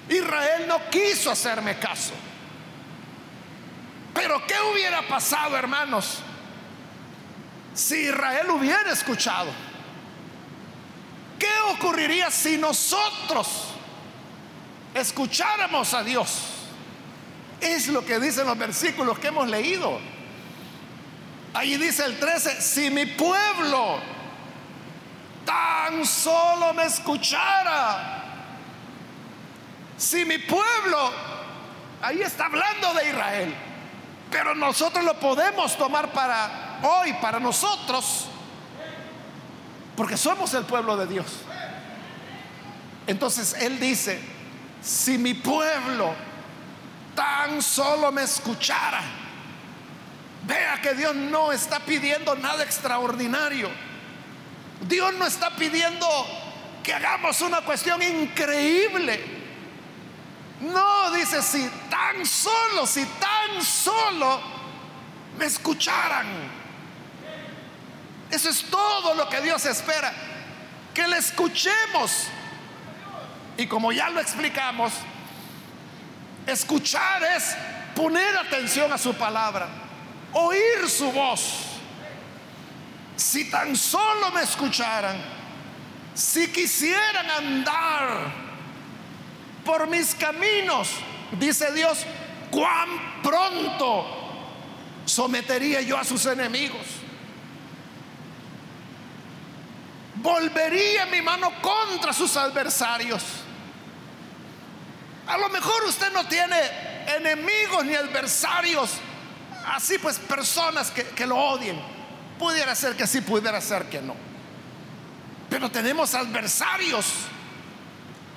Israel 0.10 0.68
no 0.68 0.90
quiso 0.90 1.32
hacerme 1.32 1.80
caso. 1.80 2.14
Pero 4.14 4.46
¿qué 4.46 4.56
hubiera 4.72 5.08
pasado, 5.08 5.58
hermanos, 5.58 6.20
si 7.74 7.96
Israel 7.96 8.50
hubiera 8.52 8.92
escuchado? 8.92 9.50
¿Qué 11.40 11.50
ocurriría 11.74 12.30
si 12.30 12.58
nosotros 12.58 13.48
escucháramos 14.94 15.94
a 15.94 16.04
Dios? 16.04 16.30
Es 17.60 17.88
lo 17.88 18.06
que 18.06 18.20
dicen 18.20 18.46
los 18.46 18.58
versículos 18.58 19.18
que 19.18 19.30
hemos 19.30 19.48
leído. 19.48 20.00
Ahí 21.54 21.78
dice 21.78 22.06
el 22.06 22.18
13, 22.18 22.62
si 22.62 22.90
mi 22.90 23.06
pueblo 23.06 24.00
tan 25.46 26.06
solo 26.06 26.74
me 26.74 26.86
escuchara, 26.86 28.24
si 29.98 30.24
mi 30.24 30.38
pueblo, 30.38 31.12
ahí 32.02 32.22
está 32.22 32.46
hablando 32.46 32.94
de 32.94 33.10
Israel, 33.10 33.56
pero 34.32 34.56
nosotros 34.56 35.04
lo 35.04 35.20
podemos 35.20 35.78
tomar 35.78 36.12
para 36.14 36.80
hoy, 36.84 37.14
para 37.22 37.40
nosotros, 37.40 38.28
porque 39.98 40.16
somos 40.16 40.54
el 40.54 40.64
pueblo 40.64 40.96
de 40.96 41.08
Dios. 41.08 41.28
Entonces 43.08 43.56
Él 43.60 43.78
dice, 43.78 44.22
si 44.82 45.18
mi 45.18 45.34
pueblo 45.34 46.14
tan 47.14 47.62
solo 47.62 48.10
me 48.12 48.24
escuchara, 48.24 49.21
Vea 50.44 50.82
que 50.82 50.96
Dios 50.96 51.16
no 51.16 51.52
está 51.52 51.80
pidiendo 51.80 52.36
nada 52.36 52.64
extraordinario. 52.64 53.70
Dios 54.88 55.14
no 55.14 55.26
está 55.26 55.52
pidiendo 55.56 56.08
que 56.84 56.94
hagamos 56.94 57.42
una 57.42 57.62
cuestión 57.62 58.02
increíble. 58.02 59.24
No, 60.62 61.12
dice, 61.12 61.42
si 61.42 61.70
tan 61.90 62.26
solo, 62.26 62.88
si 62.88 63.06
tan 63.06 63.64
solo 63.64 64.42
me 65.38 65.46
escucharan. 65.46 66.26
Eso 68.32 68.50
es 68.50 68.64
todo 68.64 69.14
lo 69.14 69.30
que 69.30 69.42
Dios 69.42 69.64
espera. 69.66 70.12
Que 70.94 71.08
le 71.08 71.18
escuchemos. 71.18 72.28
Y 73.58 73.68
como 73.68 73.92
ya 73.92 74.10
lo 74.10 74.20
explicamos, 74.20 74.94
escuchar 76.48 77.24
es 77.24 77.56
poner 77.96 78.36
atención 78.38 78.92
a 78.92 78.98
su 78.98 79.14
palabra 79.14 79.91
oír 80.34 80.90
su 80.90 81.12
voz. 81.12 81.42
Si 83.16 83.50
tan 83.50 83.76
solo 83.76 84.32
me 84.32 84.42
escucharan, 84.42 85.18
si 86.14 86.48
quisieran 86.48 87.30
andar 87.30 88.32
por 89.64 89.88
mis 89.88 90.16
caminos, 90.16 90.90
dice 91.40 91.72
Dios, 91.72 92.06
cuán 92.50 93.22
pronto 93.22 94.06
sometería 95.06 95.82
yo 95.82 95.98
a 95.98 96.04
sus 96.04 96.26
enemigos. 96.26 96.86
Volvería 100.16 101.06
mi 101.08 101.22
mano 101.22 101.52
contra 101.62 102.14
sus 102.14 102.36
adversarios. 102.38 103.24
A 105.28 105.38
lo 105.38 105.50
mejor 105.50 105.84
usted 105.86 106.12
no 106.12 106.28
tiene 106.28 106.58
enemigos 107.16 107.86
ni 107.86 107.96
adversarios 107.96 109.00
así 109.68 109.98
pues 109.98 110.20
personas 110.20 110.92
que, 110.92 111.26
lo 111.26 111.38
odien. 111.38 111.80
Pudiera 112.40 112.74
ser 112.76 112.96
que 112.96 113.06
sí, 113.08 113.22
pudiera 113.22 113.62
ser 113.62 113.90
que 113.90 114.02
no. 114.02 114.16
Pero 115.50 115.70
tenemos 115.70 116.16
adversarios 116.16 117.06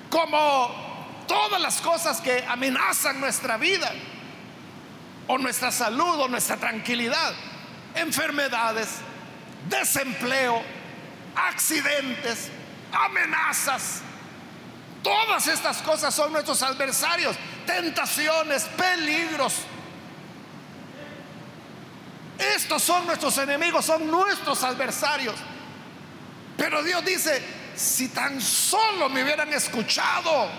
como 0.09 1.23
todas 1.27 1.59
las 1.61 1.81
cosas 1.81 2.21
que 2.21 2.43
amenazan 2.47 3.19
nuestra 3.19 3.57
vida 3.57 3.91
o 5.27 5.37
nuestra 5.37 5.71
salud 5.71 6.19
o 6.19 6.27
nuestra 6.27 6.57
tranquilidad. 6.57 7.33
Enfermedades, 7.95 8.89
desempleo, 9.69 10.61
accidentes, 11.35 12.49
amenazas. 12.91 14.01
Todas 15.01 15.47
estas 15.47 15.81
cosas 15.81 16.13
son 16.13 16.33
nuestros 16.33 16.61
adversarios, 16.61 17.35
tentaciones, 17.65 18.63
peligros 18.63 19.53
estos 22.37 22.83
son 22.83 23.05
nuestros 23.05 23.37
enemigos, 23.37 23.85
son 23.85 24.09
nuestros 24.09 24.63
adversarios. 24.63 25.35
Pero 26.57 26.83
Dios 26.83 27.03
dice, 27.05 27.41
si 27.75 28.09
tan 28.09 28.41
solo 28.41 29.09
me 29.09 29.23
hubieran 29.23 29.51
escuchado, 29.53 30.49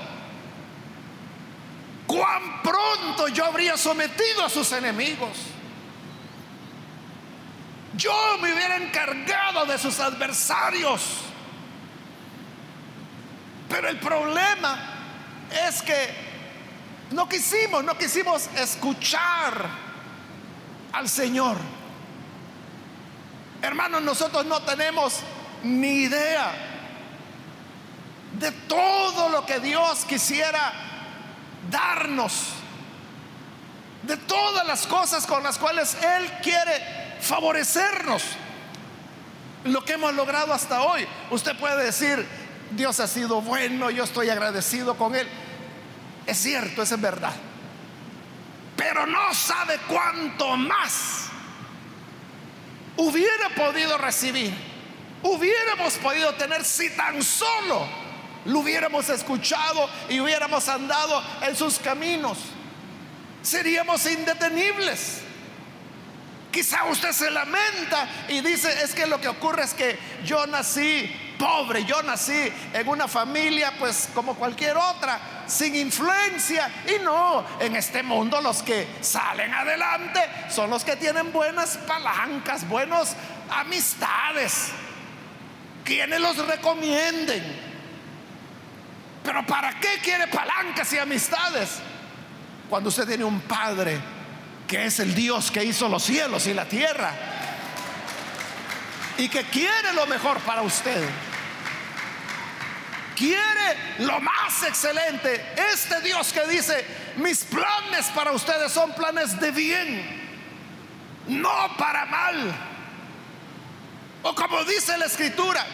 cuán 2.07 2.63
pronto 2.63 3.29
yo 3.29 3.45
habría 3.45 3.77
sometido 3.77 4.45
a 4.45 4.49
sus 4.49 4.73
enemigos. 4.73 5.37
Yo 7.95 8.39
me 8.41 8.53
hubiera 8.53 8.77
encargado 8.77 9.65
de 9.67 9.79
sus 9.79 9.99
adversarios. 10.01 11.03
Pero 13.69 13.89
el 13.89 13.99
problema 13.99 14.79
es 15.67 15.83
que 15.83 16.15
no 17.11 17.29
quisimos, 17.29 17.83
no 17.85 17.97
quisimos 17.97 18.49
escuchar 18.57 19.86
al 20.97 21.11
Señor. 21.11 21.59
Hermanos, 23.61 24.01
nosotros 24.01 24.47
no 24.47 24.63
tenemos 24.63 25.21
ni 25.63 26.05
idea 26.05 26.53
de 28.33 28.51
todo 28.51 29.29
lo 29.29 29.45
que 29.45 29.61
Dios 29.61 30.07
quisiera 30.07 30.73
darnos, 31.71 32.33
de 34.05 34.17
todas 34.17 34.67
las 34.67 34.87
cosas 34.87 35.27
con 35.27 35.43
las 35.43 35.59
cuales 35.59 35.97
Él 36.03 36.31
quiere 36.43 36.83
favorecernos. 37.21 38.23
Lo 39.65 39.85
que 39.85 39.95
hemos 39.95 40.15
logrado 40.15 40.55
hasta 40.55 40.83
hoy. 40.83 41.07
Usted 41.31 41.59
puede 41.59 41.85
decir, 41.85 42.27
Dios 42.71 43.01
ha 43.01 43.07
sido 43.07 43.43
bueno, 43.43 43.91
yo 43.91 44.05
estoy 44.05 44.31
agradecido 44.31 44.97
con 44.97 45.15
Él. 45.15 45.29
Es 46.27 46.39
cierto, 46.39 46.83
eso 46.83 46.95
es 46.95 47.01
verdad. 47.01 47.35
Pero 48.77 49.07
no 49.07 49.33
sabe 49.33 49.79
cuánto 49.89 50.57
más 50.57 51.29
hubiera 52.97 53.49
podido 53.51 53.97
recibir, 53.99 54.55
hubiéramos 55.23 55.95
podido 55.95 56.35
tener 56.35 56.65
si 56.65 56.91
tan 56.91 57.23
solo 57.23 57.87
lo 58.45 58.61
hubiéramos 58.61 59.09
escuchado 59.09 59.89
y 60.09 60.21
hubiéramos 60.21 60.69
andado 60.69 61.23
en 61.43 61.57
sus 61.57 61.79
caminos. 61.79 62.39
Seríamos 63.43 64.07
indetenibles. 64.07 65.23
Quizá 66.51 66.85
usted 66.85 67.13
se 67.13 67.31
lamenta 67.31 68.09
y 68.29 68.41
dice, 68.41 68.83
es 68.83 68.95
que 68.95 69.07
lo 69.07 69.21
que 69.21 69.29
ocurre 69.29 69.65
es 69.65 69.75
que 69.75 69.99
yo 70.25 70.47
nací 70.47 71.15
pobre, 71.39 71.85
yo 71.85 72.03
nací 72.03 72.53
en 72.73 72.89
una 72.89 73.09
familia 73.09 73.73
pues 73.79 74.09
como 74.15 74.35
cualquier 74.35 74.77
otra, 74.77 75.45
sin 75.47 75.75
influencia. 75.77 76.71
Y 76.87 77.03
no, 77.03 77.45
en 77.61 77.77
este 77.77 78.03
mundo 78.03 78.41
los 78.41 78.63
que 78.63 78.89
salen 79.01 79.53
adelante 79.53 80.21
son 80.51 80.71
los 80.71 80.85
que 80.85 80.97
tienen 80.97 81.33
buenas 81.33 81.77
palancas, 81.79 82.69
buenas 82.69 83.17
amistades, 83.51 84.69
quienes 85.85 86.21
los 86.21 86.37
recomienden. 86.47 87.77
Pero 89.23 89.45
¿para 89.47 89.79
qué 89.81 89.99
quiere 90.03 90.29
palancas 90.29 90.93
y 90.93 90.99
amistades? 90.99 91.81
Cuando 92.69 92.89
usted 92.89 93.07
tiene 93.07 93.25
un 93.25 93.41
padre 93.41 93.99
que 94.67 94.87
es 94.87 94.99
el 95.01 95.15
Dios 95.15 95.51
que 95.51 95.65
hizo 95.65 95.89
los 95.89 96.03
cielos 96.03 96.47
y 96.47 96.55
la 96.55 96.65
tierra 96.65 97.13
y 99.19 99.29
que 99.29 99.45
quiere 99.45 99.93
lo 99.95 100.07
mejor 100.07 100.39
para 100.41 100.63
usted. 100.63 101.09
Quiere 103.17 103.97
lo 104.01 104.21
más 104.21 104.63
excelente. 104.63 105.55
Este 105.73 106.03
Dios 106.03 106.33
que 106.35 106.47
dice, 106.47 106.85
mis 107.17 107.45
planes 107.45 108.07
para 108.15 108.33
ustedes 108.33 108.71
son 108.71 108.93
planes 108.93 109.41
de 109.41 109.51
bien, 109.51 110.05
no 111.29 111.77
para 111.79 112.05
mal. 112.05 112.55
O 114.23 114.35
como 114.35 114.63
dice 114.65 114.99
la 114.99 115.07
escritura, 115.07 115.65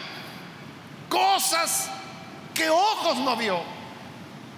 cosas 1.09 1.89
que 2.53 2.69
ojos 2.69 3.17
no 3.17 3.35
vio, 3.35 3.61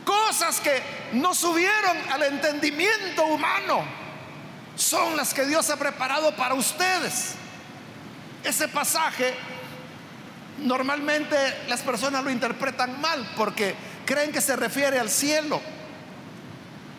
cosas 0.05 0.59
que 0.59 0.83
no 1.13 1.33
subieron 1.33 1.97
al 2.11 2.21
entendimiento 2.21 3.25
humano, 3.25 3.83
son 4.75 5.17
las 5.17 5.33
que 5.33 5.45
Dios 5.45 5.71
ha 5.71 5.77
preparado 5.77 6.35
para 6.35 6.53
ustedes. 6.53 7.33
Ese 8.43 8.67
pasaje 8.67 9.33
normalmente 10.59 11.35
las 11.67 11.81
personas 11.81 12.23
lo 12.23 12.31
interpretan 12.31 12.99
mal 13.01 13.27
porque 13.35 13.75
creen 14.05 14.31
que 14.31 14.41
se 14.41 14.55
refiere 14.55 14.99
al 14.99 15.09
cielo. 15.09 15.61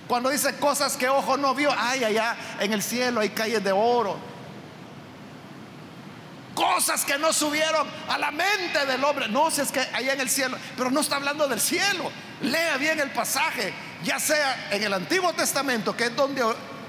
Cuando 0.08 0.30
dice 0.30 0.54
cosas 0.56 0.96
que 0.96 1.08
ojo 1.08 1.36
no 1.36 1.54
vio, 1.54 1.74
ay, 1.76 2.04
allá 2.04 2.36
en 2.60 2.72
el 2.72 2.82
cielo 2.82 3.20
hay 3.20 3.30
calles 3.30 3.62
de 3.64 3.72
oro. 3.72 4.16
Cosas 6.54 7.04
que 7.04 7.18
no 7.18 7.32
subieron 7.32 7.86
a 8.08 8.16
la 8.16 8.30
mente 8.30 8.86
del 8.86 9.02
hombre. 9.04 9.28
No, 9.28 9.50
si 9.50 9.60
es 9.60 9.70
que 9.70 9.80
allá 9.80 10.14
en 10.14 10.20
el 10.20 10.30
cielo, 10.30 10.56
pero 10.76 10.90
no 10.90 11.00
está 11.00 11.16
hablando 11.16 11.48
del 11.48 11.60
cielo. 11.60 12.10
Lea 12.40 12.76
bien 12.76 13.00
el 13.00 13.10
pasaje, 13.10 13.74
ya 14.04 14.18
sea 14.18 14.68
en 14.70 14.82
el 14.82 14.92
Antiguo 14.92 15.32
Testamento, 15.32 15.96
que 15.96 16.04
es 16.04 16.16
donde 16.16 16.42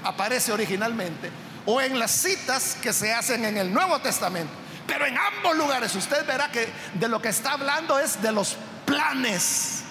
aparece 0.04 0.52
originalmente, 0.52 1.30
o 1.66 1.80
en 1.80 1.98
las 1.98 2.12
citas 2.12 2.76
que 2.80 2.92
se 2.92 3.12
hacen 3.12 3.44
en 3.44 3.58
el 3.58 3.72
Nuevo 3.72 3.98
Testamento. 3.98 4.52
Pero 4.88 5.04
en 5.04 5.18
ambos 5.18 5.54
lugares 5.54 5.94
usted 5.94 6.26
verá 6.26 6.50
que 6.50 6.72
de 6.94 7.08
lo 7.08 7.20
que 7.20 7.28
está 7.28 7.52
hablando 7.52 7.98
es 7.98 8.22
de 8.22 8.32
los 8.32 8.56
planes 8.86 9.84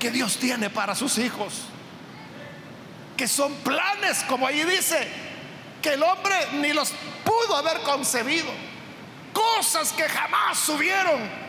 que 0.00 0.10
Dios 0.10 0.38
tiene 0.38 0.68
para 0.70 0.96
sus 0.96 1.18
hijos. 1.18 1.62
Que 3.16 3.28
son 3.28 3.54
planes, 3.58 4.24
como 4.28 4.44
ahí 4.44 4.64
dice, 4.64 5.08
que 5.80 5.94
el 5.94 6.02
hombre 6.02 6.34
ni 6.54 6.72
los 6.72 6.92
pudo 7.24 7.56
haber 7.56 7.80
concebido. 7.82 8.50
Cosas 9.32 9.92
que 9.92 10.08
jamás 10.08 10.58
subieron 10.58 11.46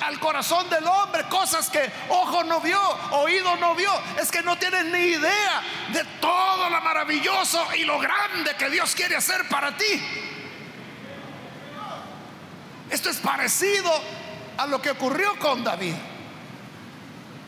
al 0.00 0.20
corazón 0.20 0.70
del 0.70 0.86
hombre, 0.86 1.24
cosas 1.24 1.70
que 1.70 1.90
ojo 2.08 2.44
no 2.44 2.60
vio, 2.60 2.80
oído 3.10 3.56
no 3.56 3.74
vio. 3.74 3.92
Es 4.22 4.30
que 4.30 4.42
no 4.42 4.56
tienen 4.56 4.92
ni 4.92 4.98
idea 4.98 5.60
de 5.92 6.04
todo 6.20 6.70
lo 6.70 6.80
maravilloso 6.82 7.66
y 7.74 7.82
lo 7.82 7.98
grande 7.98 8.54
que 8.56 8.70
Dios 8.70 8.94
quiere 8.94 9.16
hacer 9.16 9.48
para 9.48 9.76
ti. 9.76 10.33
Esto 12.90 13.10
es 13.10 13.16
parecido 13.16 13.90
a 14.56 14.66
lo 14.66 14.80
que 14.80 14.90
ocurrió 14.90 15.38
con 15.38 15.64
David. 15.64 15.94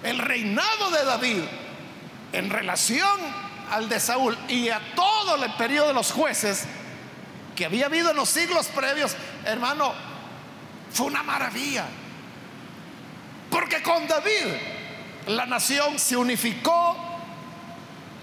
El 0.03 0.19
reinado 0.19 0.91
de 0.91 1.05
David 1.05 1.43
en 2.33 2.51
relación 2.51 3.19
al 3.71 3.89
de 3.89 3.99
Saúl 3.99 4.37
y 4.49 4.69
a 4.69 4.81
todo 4.95 5.43
el 5.43 5.53
periodo 5.55 5.89
de 5.89 5.95
los 5.95 6.13
jueces 6.13 6.67
que 7.55 7.65
había 7.65 7.87
habido 7.87 8.11
en 8.11 8.17
los 8.17 8.29
siglos 8.29 8.67
previos, 8.67 9.17
hermano, 9.45 9.93
fue 10.93 11.07
una 11.07 11.23
maravilla. 11.23 11.87
Porque 13.51 13.83
con 13.83 14.07
David 14.07 14.47
la 15.29 15.47
nación 15.47 15.99
se 15.99 16.17
unificó, 16.17 16.97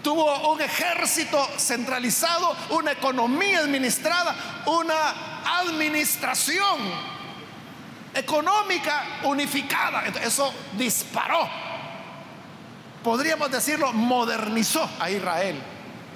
tuvo 0.04 0.52
un 0.52 0.62
ejército 0.62 1.50
centralizado, 1.58 2.56
una 2.70 2.92
economía 2.92 3.60
administrada, 3.60 4.36
una 4.68 5.50
administración 5.62 6.80
económica 8.14 9.22
unificada. 9.24 10.04
Eso 10.22 10.54
disparó, 10.78 11.50
podríamos 13.04 13.50
decirlo, 13.50 13.92
modernizó 13.94 14.88
a 15.00 15.10
Israel 15.10 15.60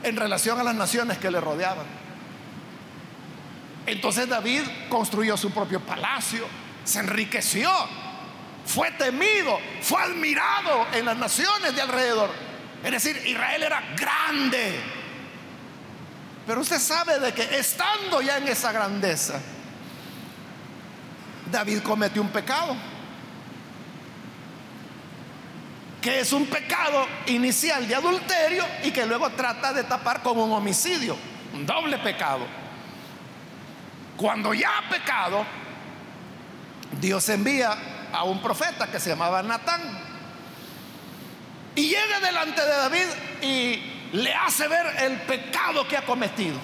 en 0.03 0.15
relación 0.15 0.59
a 0.59 0.63
las 0.63 0.75
naciones 0.75 1.17
que 1.17 1.31
le 1.31 1.41
rodeaban. 1.41 1.85
Entonces 3.87 4.27
David 4.27 4.63
construyó 4.89 5.37
su 5.37 5.49
propio 5.51 5.79
palacio, 5.79 6.45
se 6.83 6.99
enriqueció, 6.99 7.71
fue 8.65 8.91
temido, 8.91 9.57
fue 9.81 10.01
admirado 10.01 10.87
en 10.93 11.05
las 11.05 11.17
naciones 11.17 11.73
de 11.73 11.81
alrededor. 11.81 12.46
Es 12.87 13.03
decir, 13.03 13.21
Israel 13.27 13.63
era 13.63 13.83
grande. 13.97 14.79
Pero 16.45 16.61
usted 16.61 16.79
sabe 16.79 17.19
de 17.19 17.33
que 17.33 17.57
estando 17.59 18.21
ya 18.21 18.37
en 18.37 18.47
esa 18.47 18.71
grandeza, 18.71 19.41
David 21.51 21.81
cometió 21.81 22.21
un 22.21 22.29
pecado. 22.29 22.77
Que 26.01 26.21
es 26.21 26.31
un 26.31 26.45
pecado 26.45 27.05
inicial 27.25 27.85
de 27.85 27.95
adulterio 27.95 28.65
y 28.85 28.91
que 28.91 29.05
luego 29.05 29.31
trata 29.31 29.73
de 29.73 29.83
tapar 29.83 30.23
como 30.23 30.45
un 30.45 30.53
homicidio, 30.53 31.17
un 31.53 31.65
doble 31.65 31.97
pecado. 31.97 32.47
Cuando 34.15 34.53
ya 34.53 34.77
ha 34.77 34.89
pecado, 34.89 35.45
Dios 37.01 37.27
envía 37.27 37.77
a 38.13 38.23
un 38.23 38.41
profeta 38.41 38.89
que 38.89 39.01
se 39.01 39.09
llamaba 39.09 39.43
Natán. 39.43 40.06
Y 41.77 41.89
llega 41.89 42.19
delante 42.19 42.59
de 42.59 42.67
David 42.67 43.05
y 43.39 43.81
le 44.17 44.33
hace 44.33 44.67
ver 44.67 44.87
el 45.03 45.21
pecado 45.21 45.87
que 45.87 45.95
ha 45.95 46.03
cometido. 46.03 46.57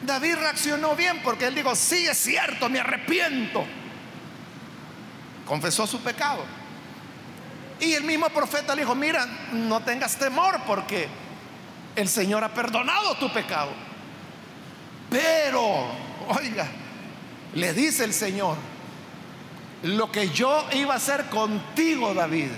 David 0.00 0.36
reaccionó 0.36 0.96
bien 0.96 1.20
porque 1.22 1.44
él 1.44 1.54
dijo, 1.54 1.76
sí 1.76 2.06
es 2.06 2.16
cierto, 2.16 2.70
me 2.70 2.80
arrepiento. 2.80 3.66
Confesó 5.44 5.86
su 5.86 6.00
pecado. 6.00 6.42
Y 7.80 7.92
el 7.92 8.04
mismo 8.04 8.30
profeta 8.30 8.74
le 8.74 8.80
dijo, 8.80 8.94
mira, 8.94 9.26
no 9.52 9.80
tengas 9.80 10.16
temor 10.16 10.62
porque 10.66 11.06
el 11.96 12.08
Señor 12.08 12.42
ha 12.42 12.54
perdonado 12.54 13.14
tu 13.16 13.30
pecado. 13.30 13.72
Pero, 15.10 15.84
oiga, 16.28 16.66
le 17.52 17.74
dice 17.74 18.04
el 18.04 18.14
Señor, 18.14 18.56
lo 19.82 20.10
que 20.10 20.30
yo 20.30 20.66
iba 20.72 20.94
a 20.94 20.96
hacer 20.96 21.26
contigo, 21.26 22.14
David, 22.14 22.48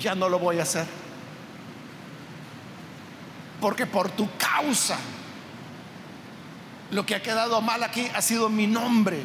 ya 0.00 0.14
no 0.14 0.28
lo 0.28 0.38
voy 0.38 0.58
a 0.58 0.62
hacer. 0.62 0.86
Porque 3.60 3.86
por 3.86 4.10
tu 4.10 4.28
causa 4.36 4.98
Lo 6.90 7.06
que 7.06 7.14
ha 7.14 7.22
quedado 7.22 7.60
mal 7.62 7.82
aquí 7.84 8.10
ha 8.14 8.20
sido 8.20 8.48
mi 8.48 8.66
nombre. 8.66 9.22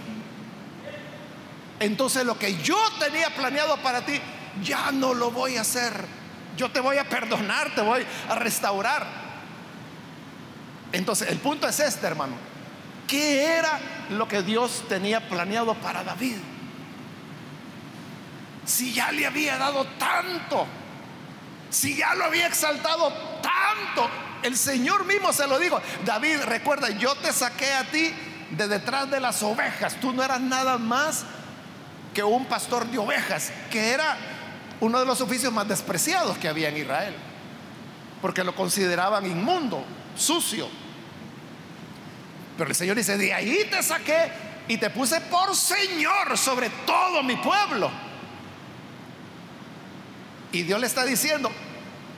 Entonces 1.80 2.26
lo 2.26 2.40
que 2.40 2.56
yo 2.62 2.78
tenía 3.00 3.34
planeado 3.36 3.78
para 3.78 4.06
ti, 4.06 4.20
ya 4.64 4.92
no 4.92 5.14
lo 5.14 5.32
voy 5.32 5.58
a 5.58 5.62
hacer. 5.62 6.06
Yo 6.56 6.72
te 6.72 6.80
voy 6.80 6.98
a 6.98 7.08
perdonar, 7.08 7.76
te 7.76 7.82
voy 7.82 8.06
a 8.30 8.36
restaurar. 8.36 9.06
Entonces 10.92 11.30
el 11.30 11.38
punto 11.40 11.68
es 11.68 11.80
este, 11.80 12.08
hermano. 12.08 12.36
¿Qué 13.08 13.44
era 13.44 13.80
lo 14.12 14.28
que 14.28 14.42
Dios 14.42 14.84
tenía 14.88 15.28
planeado 15.28 15.76
para 15.76 16.04
David? 16.04 16.38
Si 18.68 18.94
ya 18.94 19.14
le 19.14 19.26
había 19.26 19.58
dado 19.58 19.86
tanto, 19.98 20.68
si 21.70 21.96
ya 21.96 22.14
lo 22.16 22.26
había 22.26 22.48
exaltado 22.48 23.14
tanto, 23.42 24.10
el 24.44 24.58
Señor 24.58 25.06
mismo 25.06 25.32
se 25.32 25.48
lo 25.48 25.58
dijo. 25.58 25.82
David, 26.04 26.42
recuerda, 26.42 26.90
yo 26.90 27.16
te 27.16 27.32
saqué 27.32 27.72
a 27.72 27.86
ti 27.86 28.14
de 28.52 28.68
detrás 28.68 29.10
de 29.10 29.22
las 29.22 29.42
ovejas. 29.42 29.96
Tú 30.02 30.12
no 30.12 30.22
eras 30.22 30.42
nada 30.42 30.78
más 30.78 31.24
que 32.14 32.22
un 32.24 32.46
pastor 32.46 32.86
de 32.88 32.98
ovejas, 32.98 33.54
que 33.72 33.92
era 33.92 34.18
uno 34.82 35.00
de 35.00 35.06
los 35.06 35.22
oficios 35.22 35.54
más 35.54 35.70
despreciados 35.70 36.38
que 36.38 36.50
había 36.50 36.68
en 36.68 36.76
Israel, 36.76 37.16
porque 38.22 38.44
lo 38.44 38.54
consideraban 38.54 39.26
inmundo, 39.26 39.82
sucio. 40.18 40.68
Pero 42.58 42.70
el 42.70 42.76
Señor 42.76 42.98
dice, 42.98 43.18
de 43.18 43.34
ahí 43.34 43.66
te 43.72 43.82
saqué 43.82 44.30
y 44.68 44.76
te 44.76 44.90
puse 44.90 45.22
por 45.22 45.56
Señor 45.56 46.38
sobre 46.38 46.70
todo 46.86 47.24
mi 47.24 47.38
pueblo. 47.38 48.07
Y 50.58 50.64
Dios 50.64 50.80
le 50.80 50.88
está 50.88 51.06
diciendo, 51.06 51.52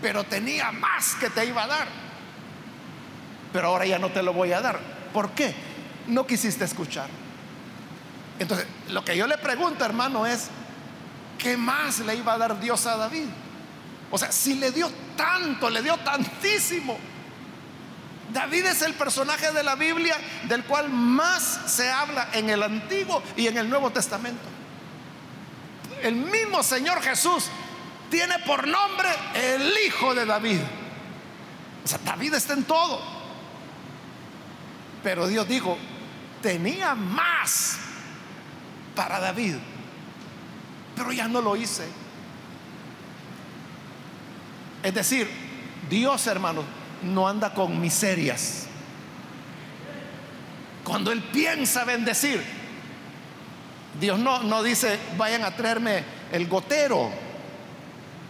pero 0.01 0.23
tenía 0.23 0.71
más 0.71 1.13
que 1.15 1.29
te 1.29 1.45
iba 1.45 1.63
a 1.63 1.67
dar. 1.67 1.87
Pero 3.51 3.67
ahora 3.67 3.85
ya 3.85 3.99
no 3.99 4.11
te 4.11 4.23
lo 4.23 4.31
voy 4.31 4.53
a 4.53 4.61
dar. 4.61 4.79
¿Por 5.11 5.31
qué? 5.31 5.53
No 6.07 6.25
quisiste 6.25 6.63
escuchar. 6.63 7.09
Entonces, 8.39 8.65
lo 8.91 9.03
que 9.03 9.17
yo 9.17 9.27
le 9.27 9.37
pregunto, 9.39 9.83
hermano, 9.83 10.25
es, 10.25 10.47
¿qué 11.37 11.57
más 11.57 11.99
le 11.99 12.15
iba 12.15 12.31
a 12.31 12.37
dar 12.37 12.57
Dios 12.61 12.85
a 12.85 12.95
David? 12.95 13.25
O 14.09 14.17
sea, 14.17 14.31
si 14.31 14.55
le 14.55 14.71
dio 14.71 14.89
tanto, 15.17 15.69
le 15.69 15.81
dio 15.81 15.97
tantísimo. 15.97 16.97
David 18.31 18.67
es 18.67 18.81
el 18.83 18.93
personaje 18.93 19.51
de 19.51 19.63
la 19.63 19.75
Biblia 19.75 20.15
del 20.47 20.63
cual 20.63 20.87
más 20.87 21.59
se 21.65 21.91
habla 21.91 22.29
en 22.31 22.49
el 22.49 22.63
Antiguo 22.63 23.21
y 23.35 23.47
en 23.47 23.57
el 23.57 23.69
Nuevo 23.69 23.89
Testamento. 23.89 24.47
El 26.01 26.15
mismo 26.15 26.63
Señor 26.63 27.01
Jesús 27.01 27.49
tiene 28.09 28.39
por 28.39 28.67
nombre 28.67 29.09
el 29.35 29.73
Hijo 29.85 30.13
de 30.13 30.25
David. 30.25 30.59
O 31.83 31.87
sea, 31.87 31.99
David 32.03 32.33
está 32.33 32.53
en 32.53 32.63
todo. 32.63 32.99
Pero 35.03 35.27
Dios 35.27 35.47
dijo, 35.47 35.77
tenía 36.41 36.95
más 36.95 37.77
para 38.95 39.19
David, 39.19 39.55
pero 40.95 41.11
ya 41.11 41.27
no 41.27 41.41
lo 41.41 41.55
hice. 41.55 41.87
Es 44.83 44.93
decir, 44.93 45.29
Dios, 45.89 46.27
hermano, 46.27 46.63
no 47.03 47.27
anda 47.27 47.53
con 47.53 47.79
miserias. 47.79 48.67
Cuando 50.83 51.11
Él 51.11 51.21
piensa 51.21 51.85
bendecir, 51.85 52.43
Dios 53.99 54.19
no, 54.19 54.43
no 54.43 54.63
dice, 54.63 54.97
vayan 55.17 55.43
a 55.43 55.55
traerme 55.55 56.03
el 56.31 56.47
gotero. 56.47 57.11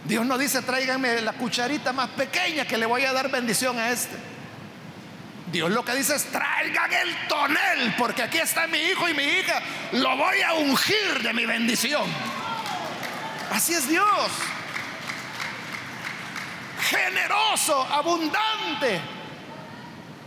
Dios 0.04 0.24
no 0.24 0.38
dice, 0.38 0.62
tráiganme 0.62 1.20
la 1.20 1.32
cucharita 1.34 1.92
más 1.92 2.08
pequeña 2.10 2.64
que 2.64 2.78
le 2.78 2.86
voy 2.86 3.04
a 3.04 3.12
dar 3.12 3.30
bendición 3.30 3.78
a 3.78 3.90
este. 3.90 4.16
Dios 5.52 5.70
lo 5.70 5.84
que 5.84 5.94
dice 5.94 6.14
es 6.14 6.24
traigan 6.26 6.92
el 6.92 7.28
tonel, 7.28 7.94
porque 7.98 8.22
aquí 8.22 8.38
está 8.38 8.66
mi 8.66 8.78
hijo 8.78 9.08
y 9.08 9.14
mi 9.14 9.24
hija, 9.24 9.60
lo 9.92 10.16
voy 10.16 10.40
a 10.42 10.54
ungir 10.54 11.22
de 11.22 11.32
mi 11.32 11.44
bendición. 11.44 12.04
Así 13.50 13.74
es 13.74 13.88
Dios. 13.88 14.06
Generoso, 16.88 17.82
abundante. 17.92 19.00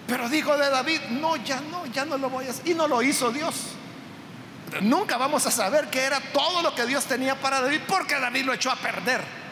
Pero 0.08 0.28
dijo 0.28 0.58
de 0.58 0.70
David, 0.70 1.02
no, 1.12 1.38
ya 1.38 1.62
no, 1.62 1.86
ya 1.88 2.06
no 2.06 2.18
lo 2.18 2.30
voy 2.30 2.48
a 2.48 2.52
hacer. 2.52 2.68
Y 2.68 2.74
no 2.74 2.88
lo 2.88 3.02
hizo 3.02 3.32
Dios. 3.32 3.56
Nunca 4.82 5.18
vamos 5.18 5.46
a 5.46 5.52
saber 5.52 5.90
qué 5.90 6.02
era 6.02 6.20
todo 6.20 6.62
lo 6.62 6.76
que 6.76 6.86
Dios 6.86 7.06
tenía 7.06 7.36
para 7.36 7.62
David, 7.62 7.82
porque 7.88 8.20
David 8.20 8.44
lo 8.44 8.54
echó 8.54 8.72
a 8.72 8.76
perder. 8.76 9.43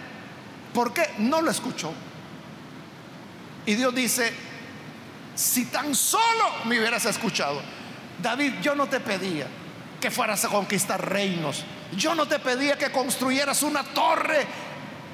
¿Por 0.74 0.94
qué? 0.94 1.16
No 1.18 1.42
lo 1.42 1.52
escuchó. 1.52 1.94
Y 3.66 3.76
Dios 3.76 3.94
dice, 3.94 4.34
si 5.36 5.66
tan 5.66 5.94
solo 5.96 6.66
me 6.66 6.80
hubieras 6.80 7.06
escuchado. 7.06 7.62
David, 8.22 8.54
yo 8.62 8.76
no 8.76 8.88
te 8.88 9.00
pedía 9.00 9.48
que 10.00 10.12
fueras 10.12 10.44
a 10.46 10.50
conquistar 10.50 11.10
reinos. 11.10 11.64
Yo 11.96 12.16
no 12.16 12.28
te 12.28 12.40
pedía 12.40 12.78
que 12.78 12.92
construyeras 12.92 13.64
una 13.64 13.84
torre 13.84 14.46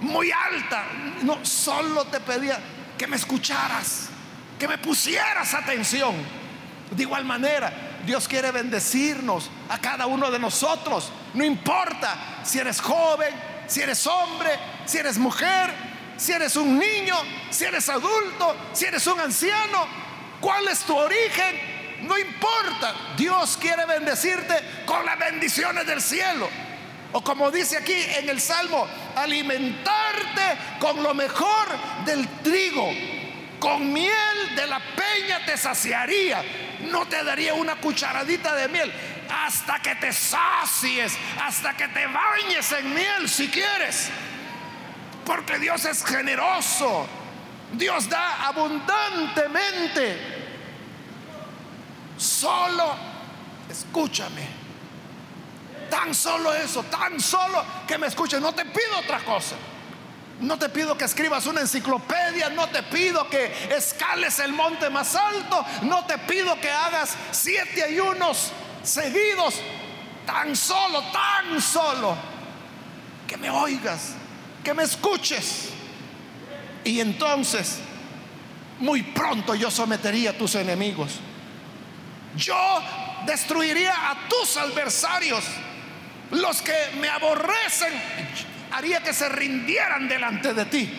muy 0.01 0.31
alta. 0.31 0.85
No, 1.23 1.43
solo 1.43 2.05
te 2.05 2.19
pedía 2.19 2.59
que 2.97 3.07
me 3.07 3.15
escucharas, 3.15 4.09
que 4.59 4.67
me 4.67 4.77
pusieras 4.77 5.53
atención. 5.53 6.15
De 6.91 7.03
igual 7.03 7.25
manera, 7.25 7.99
Dios 8.05 8.27
quiere 8.27 8.51
bendecirnos 8.51 9.49
a 9.69 9.77
cada 9.79 10.05
uno 10.07 10.31
de 10.31 10.39
nosotros. 10.39 11.11
No 11.33 11.43
importa 11.43 12.41
si 12.43 12.59
eres 12.59 12.79
joven, 12.79 13.33
si 13.67 13.82
eres 13.82 14.06
hombre, 14.08 14.49
si 14.86 14.97
eres 14.97 15.17
mujer, 15.17 15.73
si 16.17 16.32
eres 16.32 16.56
un 16.56 16.80
niño, 16.80 17.15
si 17.49 17.65
eres 17.65 17.88
adulto, 17.89 18.56
si 18.73 18.86
eres 18.86 19.06
un 19.08 19.19
anciano. 19.19 19.88
¿Cuál 20.41 20.67
es 20.67 20.80
tu 20.82 20.95
origen? 20.95 21.77
No 22.03 22.17
importa. 22.17 22.93
Dios 23.15 23.58
quiere 23.58 23.86
bendecirte 23.86 24.56
con 24.86 25.06
las 25.06 25.17
bendiciones 25.17 25.86
del 25.86 26.01
cielo. 26.01 26.49
O 27.13 27.23
como 27.23 27.49
dice 27.51 27.77
aquí 27.77 27.95
en 28.17 28.30
el 28.30 28.41
Salmo, 28.41 28.88
alimentarte 29.15 30.58
con 30.80 31.01
lo 31.01 31.13
mejor 31.13 31.67
del 32.06 32.27
trigo. 32.43 32.89
Con 33.60 33.91
miel 33.91 34.56
de 34.56 34.67
la 34.67 34.80
peña 34.80 35.45
te 35.45 35.58
saciaría. 35.58 36.43
No 36.91 37.08
te 37.08 37.23
daría 37.23 37.53
una 37.53 37.75
cucharadita 37.75 38.56
de 38.56 38.67
miel. 38.67 38.93
Hasta 39.29 39.79
que 39.79 39.95
te 39.95 40.11
sacies, 40.13 41.17
hasta 41.41 41.75
que 41.75 41.87
te 41.89 42.07
bañes 42.07 42.71
en 42.71 42.93
miel 42.93 43.29
si 43.29 43.47
quieres. 43.49 44.09
Porque 45.25 45.59
Dios 45.59 45.85
es 45.85 46.05
generoso. 46.05 47.07
Dios 47.73 48.07
da 48.09 48.47
abundantemente. 48.47 50.17
Solo 52.17 52.95
escúchame. 53.69 54.47
Tan 55.89 56.13
solo 56.13 56.53
eso, 56.53 56.83
tan 56.83 57.19
solo 57.19 57.63
que 57.87 57.97
me 57.97 58.07
escuches. 58.07 58.41
No 58.41 58.53
te 58.53 58.65
pido 58.65 58.99
otra 58.99 59.19
cosa. 59.19 59.55
No 60.39 60.59
te 60.59 60.69
pido 60.69 60.97
que 60.97 61.05
escribas 61.05 61.47
una 61.47 61.61
enciclopedia, 61.61 62.49
no 62.49 62.67
te 62.67 62.83
pido 62.83 63.27
que 63.27 63.51
escales 63.75 64.37
el 64.39 64.53
monte 64.53 64.87
más 64.89 65.15
alto, 65.15 65.65
no 65.81 66.05
te 66.05 66.15
pido 66.19 66.59
que 66.61 66.69
hagas 66.69 67.15
siete 67.31 67.83
ayunos 67.83 68.51
seguidos, 68.88 69.56
tan 70.26 70.56
solo, 70.56 71.04
tan 71.12 71.62
solo, 71.62 72.15
que 73.28 73.38
me 73.38 73.50
oigas, 73.50 74.13
que 74.63 74.73
me 74.73 74.84
escuches. 74.84 75.69
Y 76.84 77.02
entonces, 77.02 77.80
muy 78.80 79.04
pronto 79.04 79.56
yo 79.56 79.69
sometería 79.69 80.32
a 80.32 80.34
tus 80.34 80.56
enemigos. 80.56 81.19
Yo 82.36 82.82
destruiría 83.26 84.12
a 84.12 84.28
tus 84.30 84.58
adversarios. 84.58 85.43
Los 86.32 86.62
que 86.62 86.76
me 87.00 87.10
aborrecen, 87.10 87.93
haría 88.71 89.02
que 89.02 89.13
se 89.13 89.28
rindieran 89.30 90.08
delante 90.08 90.54
de 90.54 90.65
ti. 90.65 90.89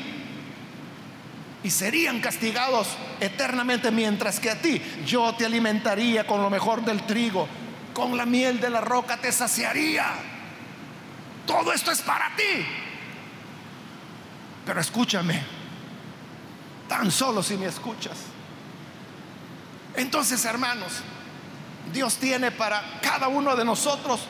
Y 1.62 1.70
serían 1.70 2.20
castigados 2.20 2.88
eternamente 3.20 3.90
mientras 3.90 4.40
que 4.40 4.50
a 4.50 4.60
ti 4.60 4.80
yo 5.04 5.34
te 5.34 5.44
alimentaría 5.44 6.26
con 6.26 6.40
lo 6.40 6.50
mejor 6.50 6.84
del 6.84 7.04
trigo, 7.04 7.48
con 7.98 8.16
la 8.16 8.24
miel 8.24 8.60
de 8.60 8.70
la 8.70 8.80
roca 8.80 9.16
te 9.16 9.32
saciaría. 9.32 10.06
Todo 11.44 11.72
esto 11.72 11.90
es 11.90 12.00
para 12.00 12.30
ti. 12.36 12.64
Pero 14.64 14.80
escúchame, 14.80 15.42
Tan 16.88 17.10
solo 17.10 17.42
si 17.42 17.56
me 17.56 17.66
escuchas. 17.66 18.16
Entonces, 19.94 20.44
hermanos, 20.44 21.02
Dios 21.92 22.16
tiene 22.16 22.50
para 22.50 23.00
cada 23.02 23.28
uno 23.28 23.56
de 23.56 23.64
nosotros 23.64 24.20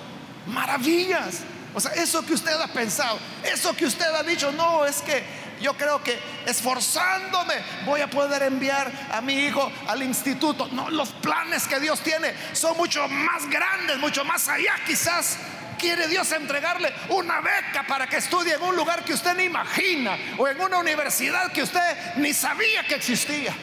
maravillas. 0.46 1.42
O 1.74 1.78
sea, 1.78 1.92
eso 1.92 2.24
que 2.24 2.33
usted 2.33 2.59
ha 2.61 2.66
pensado, 2.68 3.18
eso 3.44 3.76
que 3.76 3.87
usted 3.87 4.07
ha 4.07 4.22
dicho, 4.22 4.50
no, 4.50 4.85
es 4.87 5.02
que 5.02 5.22
yo 5.61 5.75
creo 5.75 6.03
que 6.03 6.18
esforzándome 6.47 7.55
voy 7.85 8.01
a 8.01 8.09
poder 8.09 8.42
enviar 8.42 8.90
a 9.12 9.21
mi 9.21 9.35
hijo 9.35 9.71
al 9.87 10.03
instituto. 10.03 10.68
No, 10.73 10.90
los 10.90 11.11
planes 11.11 11.66
que 11.66 11.81
Dios 11.81 12.01
tiene 12.01 12.35
son 12.53 12.77
mucho 12.77 13.07
más 13.09 13.49
grandes, 13.49 13.99
mucho 13.99 14.25
más 14.25 14.49
allá 14.49 14.75
quizás 14.87 15.38
quiere 15.79 16.09
Dios 16.09 16.31
entregarle 16.33 16.92
una 17.11 17.40
beca 17.40 17.87
para 17.87 18.07
que 18.07 18.16
estudie 18.16 18.55
en 18.55 18.62
un 18.62 18.77
lugar 18.77 19.05
que 19.05 19.14
usted 19.14 19.35
ni 19.37 19.44
imagina 19.44 20.18
o 20.37 20.49
en 20.49 20.61
una 20.61 20.79
universidad 20.79 21.53
que 21.53 21.62
usted 21.62 22.16
ni 22.16 22.35
sabía 22.35 22.85
que 22.87 22.97
existía. 22.97 23.55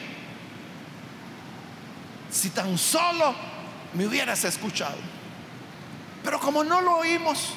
si 2.30 2.50
tan 2.50 2.76
solo 2.76 3.34
me 3.94 4.06
hubieras 4.06 4.44
escuchado. 4.44 4.98
Pero 6.22 6.38
como 6.40 6.64
no 6.64 6.80
lo 6.80 6.96
oímos 6.96 7.54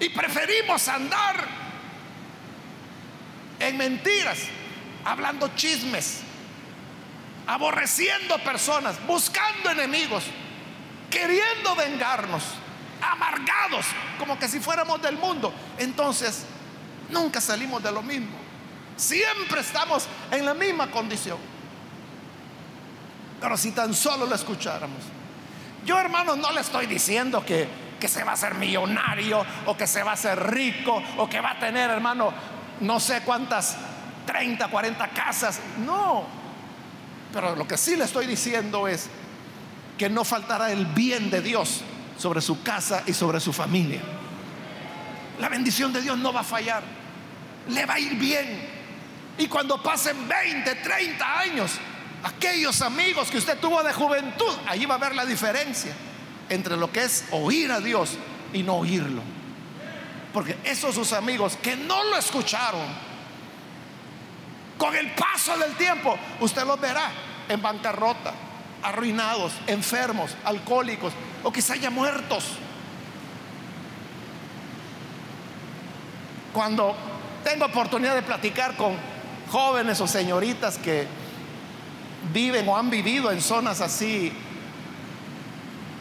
y 0.00 0.08
preferimos 0.08 0.88
andar 0.88 1.59
en 3.60 3.76
mentiras, 3.76 4.38
hablando 5.04 5.48
chismes, 5.54 6.22
aborreciendo 7.46 8.38
personas, 8.38 8.96
buscando 9.06 9.70
enemigos, 9.70 10.24
queriendo 11.10 11.74
vengarnos, 11.76 12.42
amargados, 13.00 13.86
como 14.18 14.38
que 14.38 14.48
si 14.48 14.60
fuéramos 14.60 15.00
del 15.02 15.16
mundo. 15.16 15.52
Entonces, 15.78 16.44
nunca 17.10 17.40
salimos 17.40 17.82
de 17.82 17.92
lo 17.92 18.02
mismo. 18.02 18.36
Siempre 18.96 19.60
estamos 19.60 20.06
en 20.30 20.44
la 20.44 20.54
misma 20.54 20.90
condición. 20.90 21.38
Pero 23.40 23.56
si 23.56 23.72
tan 23.72 23.94
solo 23.94 24.26
lo 24.26 24.34
escucháramos. 24.34 25.02
Yo, 25.84 25.98
hermano, 25.98 26.36
no 26.36 26.52
le 26.52 26.60
estoy 26.60 26.86
diciendo 26.86 27.44
que, 27.44 27.66
que 27.98 28.06
se 28.06 28.22
va 28.22 28.32
a 28.32 28.36
ser 28.36 28.54
millonario 28.54 29.44
o 29.64 29.76
que 29.76 29.86
se 29.86 30.02
va 30.02 30.12
a 30.12 30.16
ser 30.16 30.38
rico 30.50 31.02
o 31.16 31.28
que 31.28 31.40
va 31.40 31.52
a 31.52 31.58
tener, 31.58 31.88
hermano, 31.90 32.32
no 32.80 32.98
sé 33.00 33.22
cuántas 33.22 33.76
30, 34.26 34.68
40 34.68 35.08
casas. 35.08 35.60
No. 35.84 36.24
Pero 37.32 37.54
lo 37.56 37.66
que 37.66 37.76
sí 37.76 37.96
le 37.96 38.04
estoy 38.04 38.26
diciendo 38.26 38.88
es 38.88 39.08
que 39.98 40.08
no 40.08 40.24
faltará 40.24 40.70
el 40.72 40.86
bien 40.86 41.30
de 41.30 41.40
Dios 41.40 41.82
sobre 42.18 42.40
su 42.40 42.62
casa 42.62 43.02
y 43.06 43.12
sobre 43.12 43.40
su 43.40 43.52
familia. 43.52 44.00
La 45.38 45.48
bendición 45.48 45.92
de 45.92 46.02
Dios 46.02 46.18
no 46.18 46.32
va 46.32 46.40
a 46.40 46.44
fallar. 46.44 46.82
Le 47.68 47.86
va 47.86 47.94
a 47.94 48.00
ir 48.00 48.14
bien. 48.14 48.68
Y 49.38 49.46
cuando 49.46 49.82
pasen 49.82 50.28
20, 50.28 50.74
30 50.76 51.38
años, 51.38 51.72
aquellos 52.22 52.82
amigos 52.82 53.30
que 53.30 53.38
usted 53.38 53.58
tuvo 53.58 53.82
de 53.82 53.92
juventud, 53.92 54.52
allí 54.66 54.86
va 54.86 54.96
a 54.96 54.98
ver 54.98 55.14
la 55.14 55.24
diferencia 55.24 55.92
entre 56.48 56.76
lo 56.76 56.90
que 56.90 57.04
es 57.04 57.24
oír 57.30 57.70
a 57.70 57.80
Dios 57.80 58.18
y 58.52 58.62
no 58.62 58.74
oírlo. 58.76 59.22
Porque 60.32 60.56
esos 60.64 60.94
sus 60.94 61.12
amigos 61.12 61.56
que 61.60 61.76
no 61.76 62.04
lo 62.04 62.16
escucharon, 62.16 62.86
con 64.78 64.94
el 64.96 65.10
paso 65.12 65.56
del 65.58 65.74
tiempo, 65.76 66.16
usted 66.40 66.64
los 66.64 66.80
verá 66.80 67.10
en 67.48 67.60
bancarrota, 67.60 68.32
arruinados, 68.82 69.52
enfermos, 69.66 70.34
alcohólicos 70.44 71.12
o 71.42 71.52
quizá 71.52 71.76
ya 71.76 71.90
muertos. 71.90 72.44
Cuando 76.52 76.96
tengo 77.44 77.66
oportunidad 77.66 78.14
de 78.14 78.22
platicar 78.22 78.76
con 78.76 78.96
jóvenes 79.50 80.00
o 80.00 80.06
señoritas 80.06 80.78
que 80.78 81.06
viven 82.32 82.68
o 82.68 82.76
han 82.76 82.88
vivido 82.88 83.30
en 83.30 83.40
zonas 83.40 83.80
así 83.80 84.32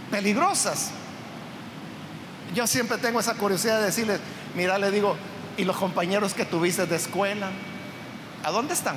peligrosas, 0.10 0.92
yo 2.54 2.68
siempre 2.68 2.98
tengo 2.98 3.20
esa 3.20 3.36
curiosidad 3.36 3.80
de 3.80 3.88
decirles, 3.88 4.20
mira, 4.56 4.78
le 4.78 4.92
digo, 4.92 5.16
¿y 5.58 5.66
los 5.66 5.78
compañeros 5.78 6.34
que 6.34 6.46
tuviste 6.46 6.86
de 6.86 6.96
escuela? 6.96 7.50
¿A 8.44 8.52
dónde 8.52 8.74
están? 8.74 8.96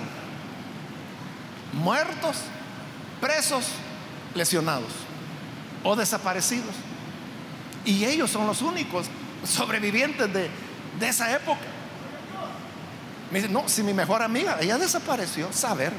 ¿Muertos? 1.72 2.36
¿Presos? 3.20 3.66
¿Lesionados? 4.34 4.92
¿O 5.84 5.96
desaparecidos? 5.96 6.74
Y 7.84 8.04
ellos 8.04 8.30
son 8.30 8.46
los 8.46 8.62
únicos 8.62 9.06
sobrevivientes 9.44 10.32
de, 10.32 10.48
de 10.98 11.08
esa 11.08 11.34
época. 11.34 11.60
Me 13.30 13.40
dice, 13.40 13.52
no, 13.52 13.68
si 13.68 13.82
mi 13.82 13.92
mejor 13.94 14.22
amiga, 14.22 14.58
ella 14.60 14.78
desapareció, 14.78 15.52
saber. 15.52 15.92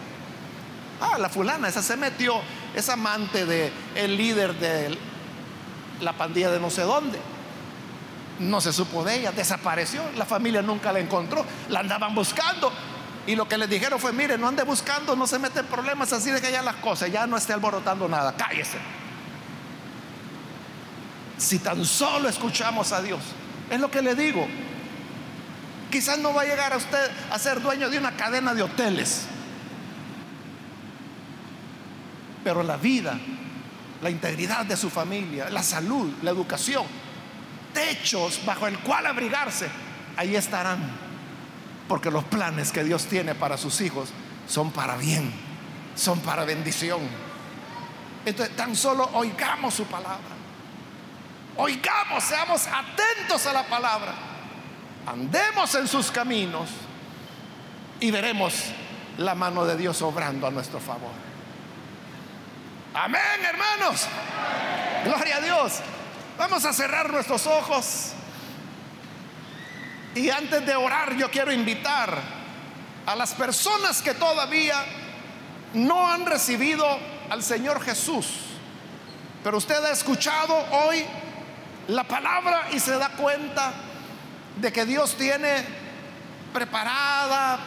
Ah, 1.01 1.17
la 1.17 1.29
fulana, 1.29 1.67
esa 1.67 1.81
se 1.81 1.97
metió, 1.97 2.35
es 2.75 2.87
amante 2.89 3.45
de 3.45 3.71
el 3.95 4.15
líder 4.15 4.53
de 4.59 4.97
la 5.99 6.13
pandilla 6.13 6.51
de 6.51 6.59
no 6.59 6.69
sé 6.69 6.83
dónde. 6.83 7.19
No 8.39 8.61
se 8.61 8.73
supo 8.73 9.03
de 9.03 9.19
ella, 9.19 9.31
desapareció, 9.31 10.03
la 10.15 10.25
familia 10.25 10.61
nunca 10.61 10.91
la 10.91 10.99
encontró, 10.99 11.45
la 11.69 11.81
andaban 11.81 12.15
buscando. 12.15 12.71
Y 13.25 13.35
lo 13.35 13.47
que 13.47 13.57
les 13.57 13.69
dijeron 13.69 13.99
fue, 13.99 14.11
mire, 14.11 14.37
no 14.37 14.47
ande 14.47 14.63
buscando, 14.63 15.15
no 15.15 15.27
se 15.27 15.39
meten 15.39 15.65
problemas, 15.67 16.11
así 16.11 16.29
de 16.31 16.41
que 16.41 16.51
ya 16.51 16.61
las 16.61 16.75
cosas, 16.77 17.11
ya 17.11 17.25
no 17.25 17.37
esté 17.37 17.53
alborotando 17.53 18.07
nada, 18.09 18.35
cállese. 18.35 18.77
Si 21.37 21.59
tan 21.59 21.85
solo 21.85 22.27
escuchamos 22.27 22.91
a 22.91 23.01
Dios, 23.01 23.21
es 23.69 23.79
lo 23.79 23.89
que 23.89 24.01
le 24.01 24.15
digo. 24.15 24.45
Quizás 25.89 26.17
no 26.17 26.33
va 26.33 26.41
a 26.41 26.45
llegar 26.45 26.73
a 26.73 26.77
usted 26.77 27.11
a 27.31 27.39
ser 27.39 27.61
dueño 27.61 27.89
de 27.89 27.97
una 27.97 28.11
cadena 28.17 28.53
de 28.53 28.63
hoteles, 28.63 29.25
pero 32.43 32.63
la 32.63 32.77
vida, 32.77 33.17
la 34.01 34.09
integridad 34.09 34.65
de 34.65 34.75
su 34.75 34.89
familia, 34.89 35.49
la 35.49 35.63
salud, 35.63 36.11
la 36.23 36.31
educación, 36.31 36.83
techos 37.73 38.43
bajo 38.45 38.67
el 38.67 38.79
cual 38.79 39.05
abrigarse, 39.07 39.67
ahí 40.17 40.35
estarán. 40.35 40.79
Porque 41.87 42.09
los 42.09 42.23
planes 42.23 42.71
que 42.71 42.83
Dios 42.83 43.05
tiene 43.05 43.35
para 43.35 43.57
sus 43.57 43.81
hijos 43.81 44.09
son 44.47 44.71
para 44.71 44.95
bien, 44.95 45.31
son 45.95 46.19
para 46.21 46.45
bendición. 46.45 47.01
Entonces, 48.25 48.55
tan 48.55 48.75
solo 48.75 49.09
oigamos 49.13 49.73
su 49.73 49.85
palabra. 49.85 50.33
Oigamos, 51.57 52.23
seamos 52.23 52.67
atentos 52.67 53.45
a 53.45 53.53
la 53.53 53.63
palabra. 53.63 54.13
Andemos 55.05 55.75
en 55.75 55.87
sus 55.87 56.09
caminos 56.09 56.69
y 57.99 58.09
veremos 58.11 58.53
la 59.17 59.35
mano 59.35 59.65
de 59.65 59.77
Dios 59.77 60.01
obrando 60.01 60.47
a 60.47 60.51
nuestro 60.51 60.79
favor. 60.79 61.11
Amén, 62.93 63.21
hermanos. 63.43 64.07
Gloria 65.03 65.37
a 65.37 65.41
Dios. 65.41 65.81
Vamos 66.43 66.65
a 66.65 66.73
cerrar 66.73 67.09
nuestros 67.09 67.47
ojos. 67.47 68.11
Y 70.13 70.29
antes 70.29 70.65
de 70.65 70.75
orar, 70.75 71.15
yo 71.15 71.31
quiero 71.31 71.53
invitar 71.53 72.17
a 73.05 73.15
las 73.15 73.33
personas 73.33 74.01
que 74.01 74.13
todavía 74.13 74.75
no 75.73 76.05
han 76.11 76.25
recibido 76.25 76.85
al 77.29 77.41
Señor 77.43 77.81
Jesús. 77.81 78.27
Pero 79.41 79.57
usted 79.57 79.81
ha 79.85 79.91
escuchado 79.91 80.53
hoy 80.71 81.05
la 81.87 82.03
palabra 82.03 82.67
y 82.73 82.79
se 82.81 82.97
da 82.97 83.07
cuenta 83.11 83.71
de 84.59 84.73
que 84.73 84.85
Dios 84.85 85.15
tiene 85.15 85.63
preparada 86.51 87.57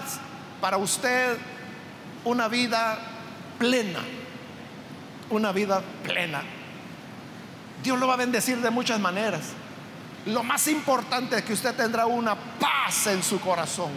para 0.61 0.77
usted 0.77 1.39
una 2.25 2.47
vida 2.49 2.99
plena, 3.59 4.01
una 5.31 5.51
vida 5.53 5.81
plena. 6.05 6.56
Dios 7.83 7.99
lo 7.99 8.07
va 8.07 8.15
a 8.15 8.19
bendecir 8.19 8.59
de 8.61 8.71
muchas 8.71 8.99
maneras. 9.01 9.53
Lo 10.27 10.43
más 10.43 10.67
importante 10.67 11.37
es 11.37 11.45
que 11.45 11.53
usted 11.53 11.75
tendrá 11.75 12.07
una 12.07 12.35
paz 12.35 13.07
en 13.07 13.23
su 13.23 13.41
corazón, 13.41 13.93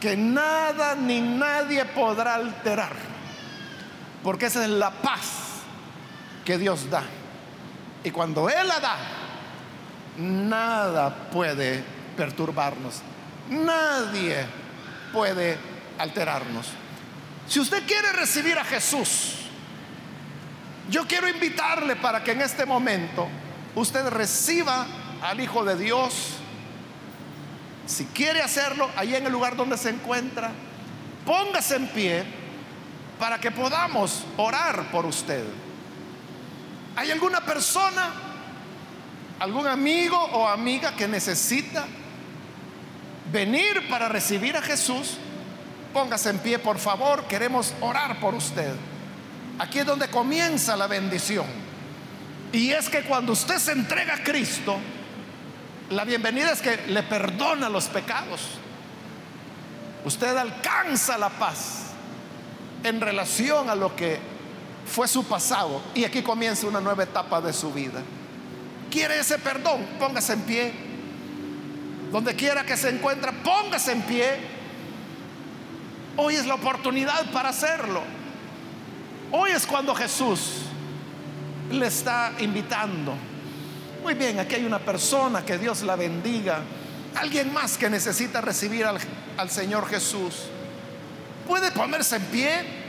que 0.00 0.16
nada 0.16 0.96
ni 0.96 1.20
nadie 1.20 1.84
podrá 1.84 2.34
alterar, 2.34 2.92
porque 4.22 4.46
esa 4.46 4.64
es 4.64 4.70
la 4.70 4.90
paz 4.90 5.20
que 6.44 6.58
Dios 6.58 6.90
da. 6.90 7.04
Y 8.02 8.10
cuando 8.10 8.48
Él 8.48 8.66
la 8.66 8.80
da, 8.80 8.96
nada 10.16 11.14
puede 11.30 11.84
perturbarnos, 12.16 13.00
nadie 13.48 14.44
puede 15.12 15.56
alterarnos. 15.98 16.66
Si 17.46 17.60
usted 17.60 17.86
quiere 17.86 18.12
recibir 18.12 18.58
a 18.58 18.64
Jesús, 18.64 19.36
yo 20.90 21.06
quiero 21.06 21.28
invitarle 21.28 21.96
para 21.96 22.22
que 22.24 22.32
en 22.32 22.40
este 22.40 22.66
momento 22.66 23.28
usted 23.74 24.06
reciba 24.08 24.86
al 25.22 25.40
Hijo 25.40 25.64
de 25.64 25.76
Dios. 25.76 26.34
Si 27.86 28.06
quiere 28.06 28.42
hacerlo, 28.42 28.88
ahí 28.96 29.14
en 29.14 29.26
el 29.26 29.32
lugar 29.32 29.56
donde 29.56 29.76
se 29.76 29.90
encuentra, 29.90 30.50
póngase 31.24 31.76
en 31.76 31.88
pie 31.88 32.24
para 33.18 33.38
que 33.38 33.50
podamos 33.50 34.24
orar 34.36 34.90
por 34.90 35.06
usted. 35.06 35.44
¿Hay 36.96 37.10
alguna 37.10 37.40
persona, 37.40 38.10
algún 39.38 39.66
amigo 39.66 40.16
o 40.16 40.48
amiga 40.48 40.94
que 40.94 41.08
necesita 41.08 41.86
venir 43.32 43.88
para 43.88 44.08
recibir 44.08 44.56
a 44.56 44.62
Jesús? 44.62 45.16
Póngase 45.92 46.30
en 46.30 46.38
pie, 46.38 46.58
por 46.58 46.78
favor. 46.78 47.24
Queremos 47.24 47.74
orar 47.80 48.18
por 48.20 48.34
usted. 48.34 48.74
Aquí 49.58 49.78
es 49.78 49.86
donde 49.86 50.08
comienza 50.08 50.76
la 50.76 50.86
bendición. 50.86 51.46
Y 52.52 52.70
es 52.70 52.88
que 52.88 53.02
cuando 53.02 53.32
usted 53.32 53.58
se 53.58 53.72
entrega 53.72 54.14
a 54.14 54.22
Cristo, 54.22 54.76
la 55.90 56.04
bienvenida 56.04 56.52
es 56.52 56.60
que 56.60 56.76
le 56.88 57.02
perdona 57.02 57.68
los 57.68 57.86
pecados. 57.86 58.40
Usted 60.04 60.36
alcanza 60.36 61.16
la 61.16 61.30
paz 61.30 61.92
en 62.82 63.00
relación 63.00 63.70
a 63.70 63.74
lo 63.74 63.94
que 63.94 64.18
fue 64.86 65.06
su 65.06 65.24
pasado 65.24 65.80
y 65.94 66.04
aquí 66.04 66.22
comienza 66.22 66.66
una 66.66 66.80
nueva 66.80 67.04
etapa 67.04 67.40
de 67.40 67.52
su 67.52 67.72
vida. 67.72 68.02
¿Quiere 68.90 69.20
ese 69.20 69.38
perdón? 69.38 69.86
Póngase 69.98 70.34
en 70.34 70.40
pie. 70.42 70.72
Donde 72.10 72.34
quiera 72.36 72.66
que 72.66 72.76
se 72.76 72.90
encuentre, 72.90 73.32
póngase 73.32 73.92
en 73.92 74.02
pie. 74.02 74.36
Hoy 76.16 76.34
es 76.34 76.44
la 76.44 76.56
oportunidad 76.56 77.30
para 77.32 77.48
hacerlo. 77.48 78.02
Hoy 79.32 79.50
es 79.50 79.66
cuando 79.66 79.94
Jesús 79.94 80.62
le 81.70 81.86
está 81.86 82.32
invitando. 82.40 83.14
Muy 84.02 84.12
bien, 84.12 84.38
aquí 84.38 84.56
hay 84.56 84.64
una 84.66 84.78
persona, 84.78 85.42
que 85.42 85.56
Dios 85.56 85.82
la 85.82 85.96
bendiga. 85.96 86.60
Alguien 87.14 87.50
más 87.52 87.78
que 87.78 87.88
necesita 87.88 88.42
recibir 88.42 88.84
al, 88.84 88.98
al 89.38 89.50
Señor 89.50 89.88
Jesús. 89.88 90.34
¿Puede 91.48 91.70
ponerse 91.70 92.16
en 92.16 92.22
pie? 92.26 92.82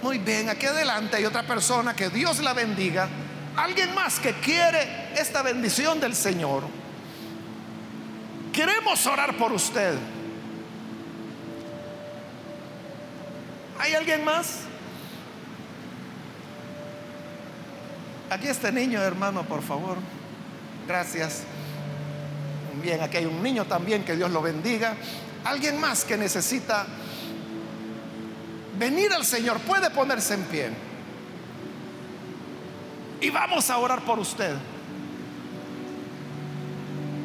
Muy 0.00 0.18
bien, 0.18 0.48
aquí 0.48 0.66
adelante 0.66 1.16
hay 1.16 1.24
otra 1.24 1.42
persona, 1.42 1.94
que 1.96 2.08
Dios 2.08 2.38
la 2.38 2.52
bendiga. 2.52 3.08
Alguien 3.56 3.92
más 3.94 4.20
que 4.20 4.32
quiere 4.34 5.12
esta 5.16 5.42
bendición 5.42 5.98
del 5.98 6.14
Señor. 6.14 6.62
Queremos 8.52 9.06
orar 9.06 9.36
por 9.36 9.52
usted. 9.52 9.94
¿Hay 13.78 13.94
alguien 13.94 14.24
más? 14.24 14.60
Aquí 18.30 18.48
este 18.48 18.72
niño, 18.72 19.00
hermano, 19.02 19.42
por 19.42 19.62
favor. 19.62 19.98
Gracias. 20.88 21.42
Bien, 22.82 23.02
aquí 23.02 23.18
hay 23.18 23.26
un 23.26 23.42
niño 23.42 23.66
también, 23.66 24.04
que 24.04 24.16
Dios 24.16 24.30
lo 24.30 24.40
bendiga. 24.40 24.94
Alguien 25.44 25.78
más 25.78 26.04
que 26.04 26.16
necesita 26.16 26.86
venir 28.78 29.12
al 29.12 29.24
Señor, 29.24 29.60
puede 29.60 29.90
ponerse 29.90 30.34
en 30.34 30.42
pie. 30.44 30.70
Y 33.20 33.30
vamos 33.30 33.68
a 33.70 33.78
orar 33.78 34.02
por 34.02 34.18
usted. 34.18 34.56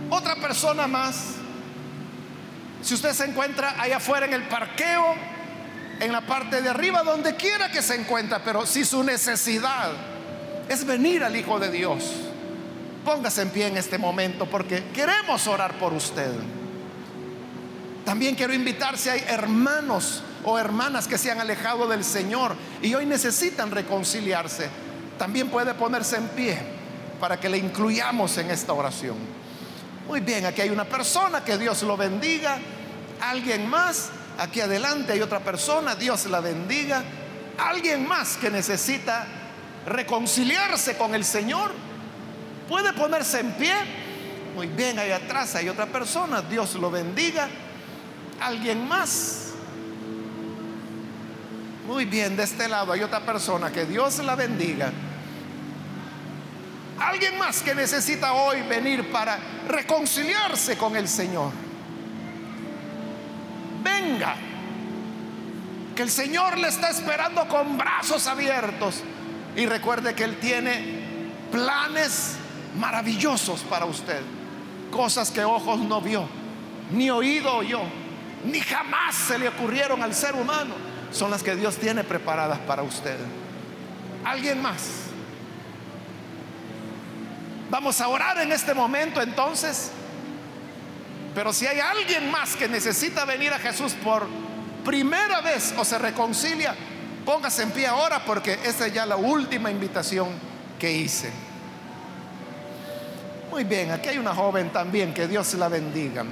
Otra 0.09 0.35
persona 0.35 0.87
más. 0.87 1.35
Si 2.81 2.93
usted 2.93 3.13
se 3.13 3.25
encuentra 3.25 3.81
allá 3.81 3.97
afuera 3.97 4.25
en 4.25 4.33
el 4.33 4.43
parqueo, 4.43 5.15
en 5.99 6.11
la 6.11 6.21
parte 6.21 6.61
de 6.61 6.69
arriba, 6.69 7.03
donde 7.03 7.35
quiera 7.35 7.71
que 7.71 7.81
se 7.81 7.95
encuentre, 7.95 8.37
pero 8.43 8.65
si 8.65 8.85
su 8.85 9.03
necesidad 9.03 9.91
es 10.69 10.85
venir 10.85 11.23
al 11.23 11.35
Hijo 11.35 11.59
de 11.59 11.71
Dios. 11.71 12.03
Póngase 13.05 13.41
en 13.41 13.49
pie 13.49 13.67
en 13.67 13.77
este 13.77 13.97
momento 13.97 14.45
porque 14.45 14.83
queremos 14.93 15.47
orar 15.47 15.77
por 15.79 15.93
usted. 15.93 16.31
También 18.03 18.35
quiero 18.35 18.53
invitar 18.53 18.97
si 18.97 19.09
hay 19.09 19.23
hermanos 19.27 20.23
o 20.43 20.57
hermanas 20.57 21.07
que 21.07 21.17
se 21.17 21.31
han 21.31 21.39
alejado 21.39 21.87
del 21.87 22.03
Señor 22.03 22.55
y 22.81 22.93
hoy 22.93 23.05
necesitan 23.05 23.71
reconciliarse. 23.71 24.69
También 25.17 25.49
puede 25.49 25.73
ponerse 25.73 26.17
en 26.17 26.27
pie 26.29 26.57
para 27.19 27.39
que 27.39 27.49
le 27.49 27.57
incluyamos 27.57 28.37
en 28.37 28.51
esta 28.51 28.73
oración. 28.73 29.17
Muy 30.07 30.21
bien, 30.21 30.45
aquí 30.45 30.61
hay 30.61 30.69
una 30.69 30.85
persona, 30.85 31.43
que 31.43 31.57
Dios 31.57 31.83
lo 31.83 31.97
bendiga. 31.97 32.59
Alguien 33.19 33.69
más, 33.69 34.09
aquí 34.37 34.61
adelante 34.61 35.13
hay 35.13 35.21
otra 35.21 35.39
persona, 35.39 35.95
Dios 35.95 36.25
la 36.27 36.39
bendiga. 36.39 37.03
Alguien 37.57 38.07
más 38.07 38.37
que 38.37 38.49
necesita 38.49 39.25
reconciliarse 39.85 40.97
con 40.97 41.15
el 41.15 41.25
Señor. 41.25 41.71
Puede 42.69 42.93
ponerse 42.93 43.39
en 43.39 43.51
pie. 43.53 43.73
Muy 44.55 44.67
bien, 44.67 44.99
ahí 44.99 45.11
atrás 45.11 45.55
hay 45.55 45.69
otra 45.69 45.87
persona. 45.87 46.41
Dios 46.41 46.75
lo 46.75 46.91
bendiga. 46.91 47.47
Alguien 48.39 48.87
más. 48.87 49.53
Muy 51.87 52.05
bien, 52.05 52.35
de 52.35 52.43
este 52.43 52.67
lado 52.67 52.91
hay 52.91 53.01
otra 53.01 53.21
persona. 53.21 53.71
Que 53.71 53.85
Dios 53.85 54.19
la 54.19 54.35
bendiga. 54.35 54.91
Alguien 56.99 57.37
más 57.37 57.61
que 57.61 57.73
necesita 57.75 58.33
hoy 58.33 58.61
venir 58.63 59.11
para 59.11 59.37
reconciliarse 59.67 60.77
con 60.77 60.95
el 60.95 61.07
Señor. 61.07 61.66
Venga. 63.83 64.35
Que 65.95 66.03
el 66.03 66.09
Señor 66.09 66.57
le 66.57 66.67
está 66.67 66.89
esperando 66.89 67.47
con 67.47 67.77
brazos 67.77 68.27
abiertos 68.27 69.03
y 69.55 69.65
recuerde 69.65 70.13
que 70.13 70.23
Él 70.23 70.37
tiene 70.37 70.97
planes 71.51 72.35
maravillosos 72.79 73.61
para 73.61 73.85
usted. 73.85 74.21
Cosas 74.91 75.31
que 75.31 75.43
ojos 75.43 75.79
no 75.79 75.99
vio, 75.99 76.27
ni 76.91 77.09
oído 77.09 77.55
oyó, 77.55 77.81
ni 78.45 78.59
jamás 78.61 79.15
se 79.15 79.39
le 79.39 79.49
ocurrieron 79.49 80.01
al 80.03 80.13
ser 80.13 80.35
humano. 80.35 80.75
Son 81.11 81.31
las 81.31 81.41
que 81.41 81.55
Dios 81.55 81.77
tiene 81.77 82.03
preparadas 82.03 82.59
para 82.59 82.83
usted. 82.83 83.17
¿Alguien 84.23 84.61
más? 84.61 85.07
Vamos 87.69 87.99
a 87.99 88.07
orar 88.07 88.37
en 88.39 88.51
este 88.51 88.73
momento 88.73 89.21
entonces. 89.21 89.91
Pero 91.37 91.53
si 91.53 91.67
hay 91.67 91.79
alguien 91.79 92.31
más 92.31 92.55
que 92.55 92.67
necesita 92.67 93.23
venir 93.23 93.53
a 93.53 93.59
Jesús 93.59 93.93
por 93.93 94.25
primera 94.83 95.39
vez 95.41 95.71
o 95.77 95.85
se 95.85 95.99
reconcilia, 95.99 96.73
Póngase 97.23 97.61
en 97.61 97.69
pie 97.71 97.85
ahora 97.85 98.23
porque 98.25 98.57
esa 98.63 98.87
es 98.87 98.93
ya 98.93 99.05
la 99.05 99.17
última 99.17 99.69
invitación 99.69 100.29
que 100.79 100.91
hice. 100.91 101.29
Muy 103.51 103.65
bien, 103.65 103.91
aquí 103.91 104.09
hay 104.09 104.17
una 104.17 104.33
joven 104.33 104.71
también, 104.71 105.13
que 105.13 105.27
Dios 105.27 105.53
la 105.53 105.67
bendiga. 105.67 106.25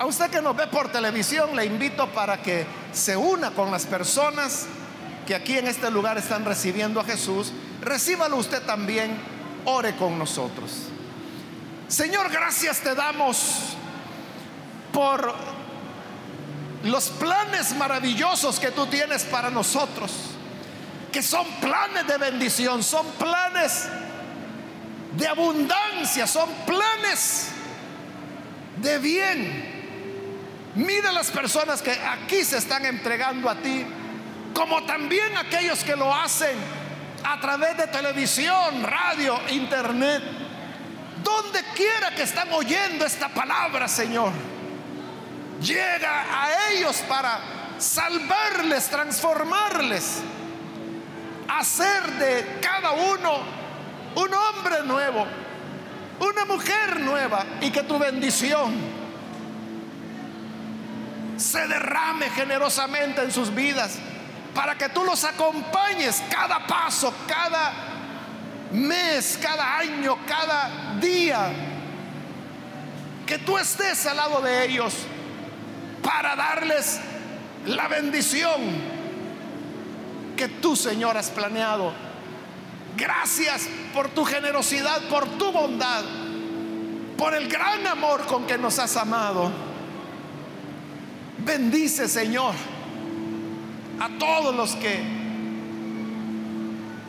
A 0.00 0.04
usted 0.04 0.30
que 0.30 0.42
nos 0.42 0.54
ve 0.54 0.66
por 0.66 0.92
televisión, 0.92 1.56
le 1.56 1.64
invito 1.64 2.08
para 2.08 2.42
que 2.42 2.66
se 2.92 3.16
una 3.16 3.52
con 3.52 3.70
las 3.70 3.86
personas 3.86 4.66
que 5.26 5.34
aquí 5.34 5.56
en 5.56 5.66
este 5.66 5.90
lugar 5.90 6.18
están 6.18 6.44
recibiendo 6.44 7.00
a 7.00 7.04
Jesús. 7.04 7.52
Recíbalo 7.80 8.36
usted 8.36 8.62
también, 8.64 9.16
ore 9.64 9.94
con 9.96 10.18
nosotros. 10.18 10.88
Señor, 11.88 12.30
gracias 12.30 12.80
te 12.80 12.94
damos 12.94 13.76
por 14.92 15.34
los 16.84 17.08
planes 17.10 17.74
maravillosos 17.76 18.60
que 18.60 18.70
tú 18.70 18.86
tienes 18.86 19.24
para 19.24 19.50
nosotros, 19.50 20.12
que 21.12 21.22
son 21.22 21.46
planes 21.60 22.06
de 22.06 22.18
bendición, 22.18 22.82
son 22.82 23.06
planes 23.12 23.86
de 25.16 25.26
abundancia, 25.26 26.26
son 26.26 26.48
planes 26.66 27.48
de 28.82 28.98
bien. 28.98 29.74
Mira 30.74 31.12
las 31.12 31.30
personas 31.30 31.80
que 31.80 31.92
aquí 31.92 32.44
se 32.44 32.58
están 32.58 32.84
entregando 32.84 33.48
a 33.48 33.54
ti, 33.56 33.86
como 34.52 34.84
también 34.84 35.36
aquellos 35.36 35.84
que 35.84 35.96
lo 35.96 36.12
hacen 36.14 36.83
a 37.24 37.40
través 37.40 37.76
de 37.76 37.86
televisión, 37.86 38.82
radio, 38.82 39.40
internet, 39.50 40.22
donde 41.22 41.60
quiera 41.74 42.14
que 42.14 42.22
están 42.22 42.52
oyendo 42.52 43.04
esta 43.04 43.28
palabra, 43.28 43.88
Señor 43.88 44.32
llega 45.60 46.24
a 46.30 46.72
ellos 46.72 47.02
para 47.08 47.38
salvarles, 47.78 48.88
transformarles, 48.88 50.22
hacer 51.48 52.02
de 52.18 52.58
cada 52.60 52.92
uno 52.92 53.42
un 54.16 54.34
hombre 54.34 54.82
nuevo, 54.84 55.26
una 56.20 56.44
mujer 56.44 57.00
nueva 57.00 57.44
y 57.60 57.70
que 57.70 57.82
tu 57.82 57.98
bendición 57.98 58.74
se 61.36 61.66
derrame 61.66 62.30
generosamente 62.30 63.22
en 63.22 63.32
sus 63.32 63.52
vidas 63.52 63.98
para 64.54 64.78
que 64.78 64.88
tú 64.88 65.04
los 65.04 65.24
acompañes 65.24 66.22
cada 66.30 66.66
paso, 66.66 67.12
cada 67.26 67.72
mes, 68.72 69.38
cada 69.42 69.78
año, 69.78 70.18
cada 70.26 70.96
día. 71.00 71.52
Que 73.26 73.38
tú 73.38 73.58
estés 73.58 74.06
al 74.06 74.16
lado 74.16 74.40
de 74.42 74.64
ellos 74.66 74.94
para 76.02 76.36
darles 76.36 77.00
la 77.66 77.88
bendición 77.88 78.94
que 80.36 80.48
tú, 80.48 80.76
Señor, 80.76 81.16
has 81.16 81.30
planeado. 81.30 81.92
Gracias 82.96 83.66
por 83.92 84.08
tu 84.08 84.24
generosidad, 84.24 85.02
por 85.08 85.26
tu 85.38 85.50
bondad, 85.50 86.04
por 87.16 87.34
el 87.34 87.48
gran 87.48 87.86
amor 87.86 88.24
con 88.26 88.46
que 88.46 88.58
nos 88.58 88.78
has 88.78 88.96
amado. 88.96 89.50
Bendice, 91.38 92.08
Señor, 92.08 92.54
a 94.04 94.18
todos 94.18 94.54
los 94.54 94.76
que 94.76 95.02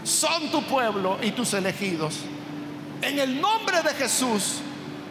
son 0.05 0.49
tu 0.49 0.63
pueblo 0.63 1.17
y 1.21 1.31
tus 1.31 1.53
elegidos. 1.53 2.21
En 3.01 3.19
el 3.19 3.41
nombre 3.41 3.81
de 3.81 3.89
Jesús, 3.89 4.61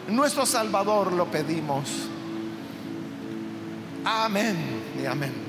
nuestro 0.07 0.47
Salvador, 0.47 1.13
lo 1.13 1.25
pedimos. 1.25 1.87
Amén 4.03 4.57
y 4.99 5.05
amén. 5.05 5.44